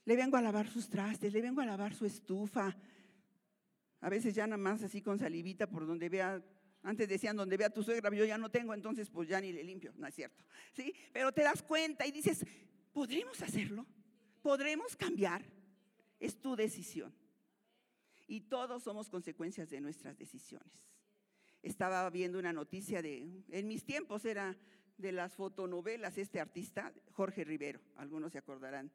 [0.05, 2.76] Le vengo a lavar sus trastes, le vengo a lavar su estufa.
[4.01, 6.43] A veces ya nada más así con salivita por donde vea
[6.85, 9.62] antes decían, donde vea tu suegra, yo ya no tengo, entonces pues ya ni le
[9.62, 9.93] limpio.
[9.97, 10.45] No es cierto.
[10.72, 10.93] ¿Sí?
[11.12, 12.45] Pero te das cuenta y dices,
[12.93, 13.87] ¿podremos hacerlo?
[14.41, 15.45] ¿Podremos cambiar?
[16.18, 17.14] Es tu decisión.
[18.26, 20.91] Y todos somos consecuencias de nuestras decisiones.
[21.62, 24.56] Estaba viendo una noticia de, en mis tiempos era
[24.98, 28.90] de las fotonovelas, este artista, Jorge Rivero, algunos se acordarán.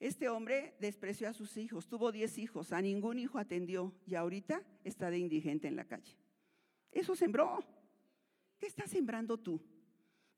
[0.00, 4.62] Este hombre despreció a sus hijos, tuvo 10 hijos, a ningún hijo atendió y ahorita
[4.84, 6.16] está de indigente en la calle.
[6.92, 7.58] Eso sembró.
[8.58, 9.60] ¿Qué estás sembrando tú?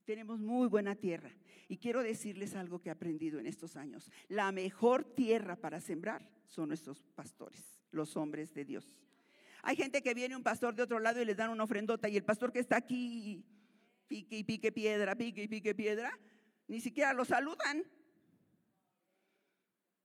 [0.05, 1.31] Tenemos muy buena tierra.
[1.69, 4.11] Y quiero decirles algo que he aprendido en estos años.
[4.29, 8.97] La mejor tierra para sembrar son nuestros pastores, los hombres de Dios.
[9.63, 12.17] Hay gente que viene un pastor de otro lado y les dan una ofrendota y
[12.17, 13.45] el pastor que está aquí
[14.09, 16.19] pique y pique piedra, pique y pique piedra,
[16.67, 17.85] ni siquiera lo saludan.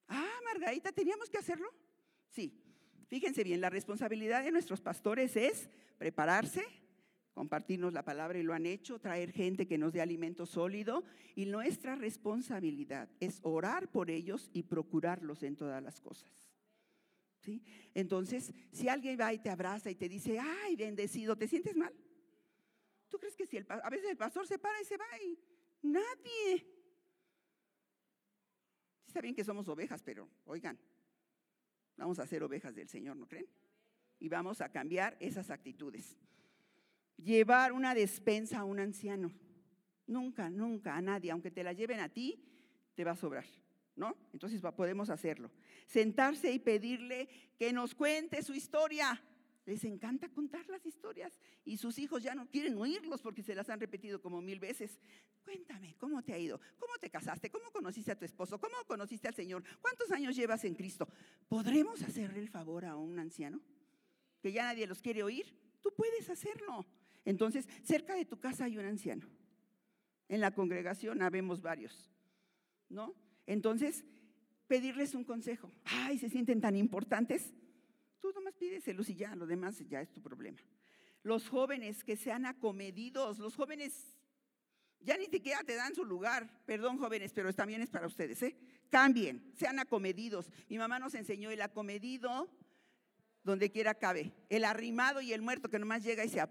[0.07, 1.73] Ah, Margarita, ¿teníamos que hacerlo?
[2.29, 2.61] Sí.
[3.07, 6.65] Fíjense bien, la responsabilidad de nuestros pastores es prepararse,
[7.33, 11.03] compartirnos la palabra y lo han hecho, traer gente que nos dé alimento sólido
[11.35, 16.54] y nuestra responsabilidad es orar por ellos y procurarlos en todas las cosas.
[17.93, 21.93] Entonces, si alguien va y te abraza y te dice, ay, bendecido, ¿te sientes mal?
[23.09, 25.39] ¿Tú crees que si el, a veces el pastor se para y se va y
[25.83, 26.65] nadie?
[29.07, 30.77] Está bien que somos ovejas, pero oigan,
[31.95, 33.47] vamos a ser ovejas del Señor, ¿no creen?
[34.19, 36.17] Y vamos a cambiar esas actitudes.
[37.17, 39.31] Llevar una despensa a un anciano.
[40.07, 42.43] Nunca, nunca a nadie, aunque te la lleven a ti,
[42.93, 43.45] te va a sobrar,
[43.95, 44.15] ¿no?
[44.33, 45.51] Entonces podemos hacerlo.
[45.87, 49.21] Sentarse y pedirle que nos cuente su historia.
[49.65, 53.67] Les encanta contar las historias y sus hijos ya no quieren oírlos porque se las
[53.69, 54.99] han repetido como mil veces.
[55.43, 56.59] Cuéntame, ¿cómo te ha ido?
[56.77, 57.49] ¿Cómo te casaste?
[57.49, 58.59] ¿Cómo conociste a tu esposo?
[58.59, 59.63] ¿Cómo conociste al Señor?
[59.81, 61.07] ¿Cuántos años llevas en Cristo?
[61.47, 63.59] ¿Podremos hacerle el favor a un anciano
[64.39, 65.47] que ya nadie los quiere oír?
[65.81, 66.85] Tú puedes hacerlo.
[67.23, 69.27] Entonces, cerca de tu casa hay un anciano.
[70.27, 72.11] En la congregación habemos varios,
[72.89, 73.15] ¿no?
[73.45, 74.03] Entonces,
[74.67, 75.71] pedirles un consejo.
[75.83, 77.53] Ay, se sienten tan importantes
[78.25, 80.57] Tú nomás pídeselos y ya, lo demás ya es tu problema.
[81.21, 84.17] Los jóvenes que sean acomedidos, los jóvenes
[84.99, 86.49] ya ni siquiera te dan su lugar.
[86.65, 88.57] Perdón, jóvenes, pero también es para ustedes, ¿eh?
[88.89, 90.49] Cambien, sean acomedidos.
[90.69, 92.49] Mi mamá nos enseñó el acomedido
[93.43, 94.31] donde quiera cabe.
[94.49, 96.41] El arrimado y el muerto que nomás llega y se,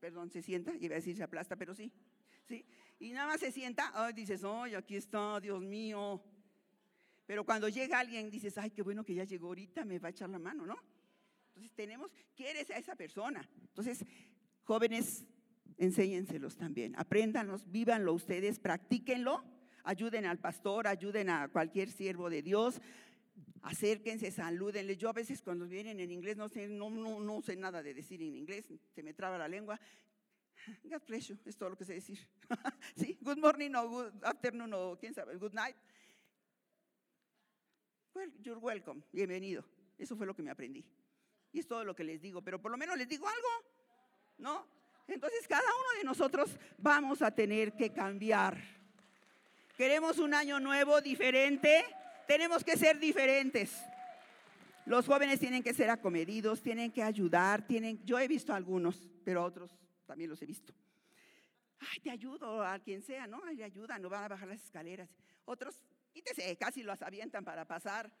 [0.00, 1.92] perdón, se sienta, iba a decir se aplasta, pero sí,
[2.48, 2.66] sí.
[2.98, 6.20] Y nada más se sienta, ay, dices, ay, aquí está, Dios mío.
[7.30, 10.10] Pero cuando llega alguien, dices, ay, qué bueno que ya llegó ahorita, me va a
[10.10, 10.76] echar la mano, ¿no?
[11.50, 13.48] Entonces tenemos, ¿quieres a esa persona?
[13.68, 14.04] Entonces,
[14.64, 15.24] jóvenes,
[15.78, 19.44] enséñenselos también, apréndanlos, vívanlo ustedes, practíquenlo,
[19.84, 22.80] ayuden al pastor, ayuden a cualquier siervo de Dios,
[23.62, 24.96] acérquense, salúdenle.
[24.96, 27.94] Yo a veces cuando vienen en inglés no sé, no, no, no sé nada de
[27.94, 29.78] decir en inglés, se me traba la lengua.
[30.82, 32.18] God bless you, es todo lo que sé decir.
[32.96, 35.76] sí, good morning o good afternoon o quién sabe, good night.
[38.14, 39.64] Well, you're welcome, bienvenido.
[39.96, 40.84] Eso fue lo que me aprendí.
[41.52, 43.48] Y es todo lo que les digo, pero por lo menos les digo algo,
[44.38, 44.66] ¿no?
[45.06, 48.58] Entonces cada uno de nosotros vamos a tener que cambiar.
[49.76, 51.84] Queremos un año nuevo, diferente,
[52.26, 53.76] tenemos que ser diferentes.
[54.86, 59.44] Los jóvenes tienen que ser acomedidos, tienen que ayudar, tienen, yo he visto algunos, pero
[59.44, 59.70] otros
[60.06, 60.74] también los he visto.
[61.78, 63.40] Ay, te ayudo a quien sea, ¿no?
[63.44, 65.08] Ay, ayuda, no van a bajar las escaleras.
[65.44, 65.80] Otros,
[66.12, 68.12] quítese, casi los avientan para pasar.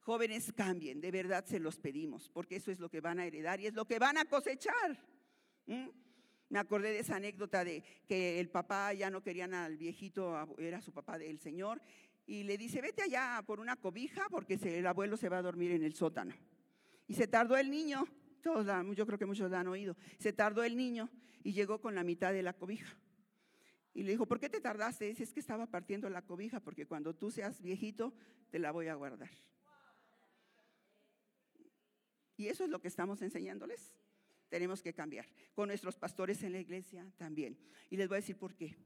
[0.00, 3.60] Jóvenes, cambien, de verdad se los pedimos, porque eso es lo que van a heredar
[3.60, 4.98] y es lo que van a cosechar.
[5.66, 10.82] Me acordé de esa anécdota de que el papá ya no querían al viejito, era
[10.82, 11.80] su papá del Señor,
[12.26, 15.72] y le dice, vete allá por una cobija porque el abuelo se va a dormir
[15.72, 16.34] en el sótano.
[17.06, 18.06] Y se tardó el niño,
[18.42, 21.08] todos yo creo que muchos lo han oído, se tardó el niño
[21.42, 22.94] y llegó con la mitad de la cobija.
[23.94, 25.06] Y le dijo, ¿por qué te tardaste?
[25.06, 28.12] Dice, es que estaba partiendo la cobija porque cuando tú seas viejito
[28.50, 29.30] te la voy a guardar.
[32.36, 33.94] Y eso es lo que estamos enseñándoles.
[34.48, 35.26] Tenemos que cambiar.
[35.54, 37.56] Con nuestros pastores en la iglesia también.
[37.88, 38.76] Y les voy a decir por qué.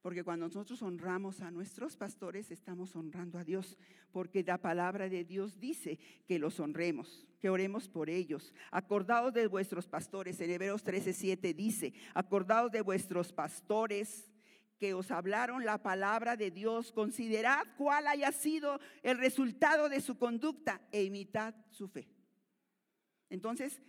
[0.00, 3.76] Porque cuando nosotros honramos a nuestros pastores, estamos honrando a Dios.
[4.12, 8.54] Porque la palabra de Dios dice que los honremos, que oremos por ellos.
[8.70, 10.40] Acordaos de vuestros pastores.
[10.40, 14.30] En Hebreos 13:7 dice: Acordaos de vuestros pastores
[14.78, 20.18] que os hablaron la palabra de Dios, considerad cuál haya sido el resultado de su
[20.18, 22.08] conducta e imitad su fe.
[23.30, 23.80] Entonces,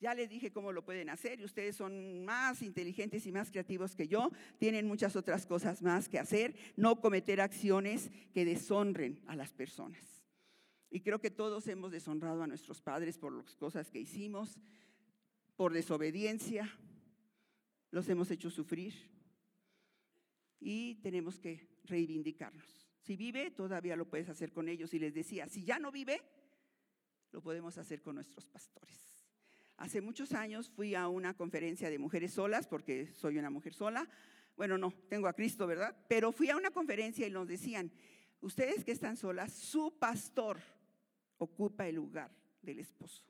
[0.00, 3.94] ya les dije cómo lo pueden hacer y ustedes son más inteligentes y más creativos
[3.94, 4.30] que yo.
[4.58, 6.54] Tienen muchas otras cosas más que hacer.
[6.76, 10.02] No cometer acciones que deshonren a las personas.
[10.90, 14.58] Y creo que todos hemos deshonrado a nuestros padres por las cosas que hicimos,
[15.54, 16.68] por desobediencia.
[17.90, 18.94] Los hemos hecho sufrir.
[20.60, 22.88] Y tenemos que reivindicarlos.
[23.00, 24.92] Si vive, todavía lo puedes hacer con ellos.
[24.94, 26.20] Y les decía, si ya no vive,
[27.32, 28.98] lo podemos hacer con nuestros pastores.
[29.76, 34.06] Hace muchos años fui a una conferencia de mujeres solas, porque soy una mujer sola.
[34.56, 35.96] Bueno, no, tengo a Cristo, ¿verdad?
[36.06, 37.90] Pero fui a una conferencia y nos decían,
[38.42, 40.60] ustedes que están solas, su pastor
[41.38, 42.30] ocupa el lugar
[42.60, 43.24] del esposo.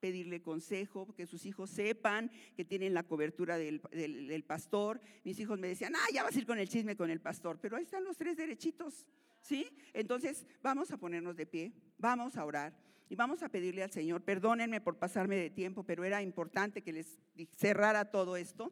[0.00, 5.00] Pedirle consejo, que sus hijos sepan que tienen la cobertura del, del pastor.
[5.24, 7.58] Mis hijos me decían, ah, ya vas a ir con el chisme con el pastor,
[7.60, 9.06] pero ahí están los tres derechitos,
[9.40, 9.66] ¿sí?
[9.92, 12.88] Entonces, vamos a ponernos de pie, vamos a orar.
[13.10, 16.92] Y vamos a pedirle al Señor, perdónenme por pasarme de tiempo, pero era importante que
[16.92, 17.18] les
[17.56, 18.70] cerrara todo esto.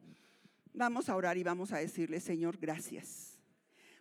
[0.75, 3.39] Vamos a orar y vamos a decirle, Señor, gracias.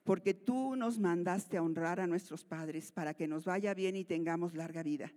[0.04, 4.04] Porque tú nos mandaste a honrar a nuestros padres para que nos vaya bien y
[4.04, 5.12] tengamos larga vida.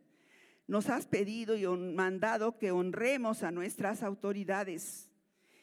[0.69, 5.11] Nos has pedido y mandado que honremos a nuestras autoridades.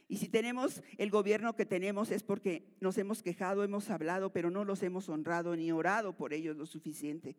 [0.07, 4.51] Y si tenemos el gobierno que tenemos es porque nos hemos quejado, hemos hablado, pero
[4.51, 7.37] no los hemos honrado ni orado por ellos lo suficiente.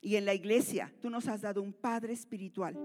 [0.00, 2.76] Y en la iglesia tú nos has dado un Padre espiritual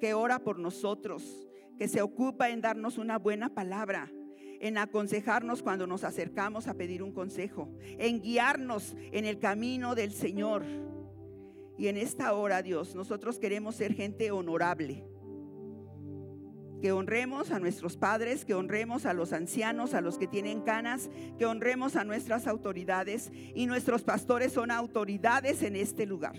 [0.00, 1.46] que ora por nosotros,
[1.76, 4.10] que se ocupa en darnos una buena palabra,
[4.60, 10.12] en aconsejarnos cuando nos acercamos a pedir un consejo, en guiarnos en el camino del
[10.12, 10.64] Señor.
[11.80, 15.02] Y en esta hora, Dios, nosotros queremos ser gente honorable.
[16.82, 21.08] Que honremos a nuestros padres, que honremos a los ancianos, a los que tienen canas,
[21.38, 23.32] que honremos a nuestras autoridades.
[23.54, 26.36] Y nuestros pastores son autoridades en este lugar.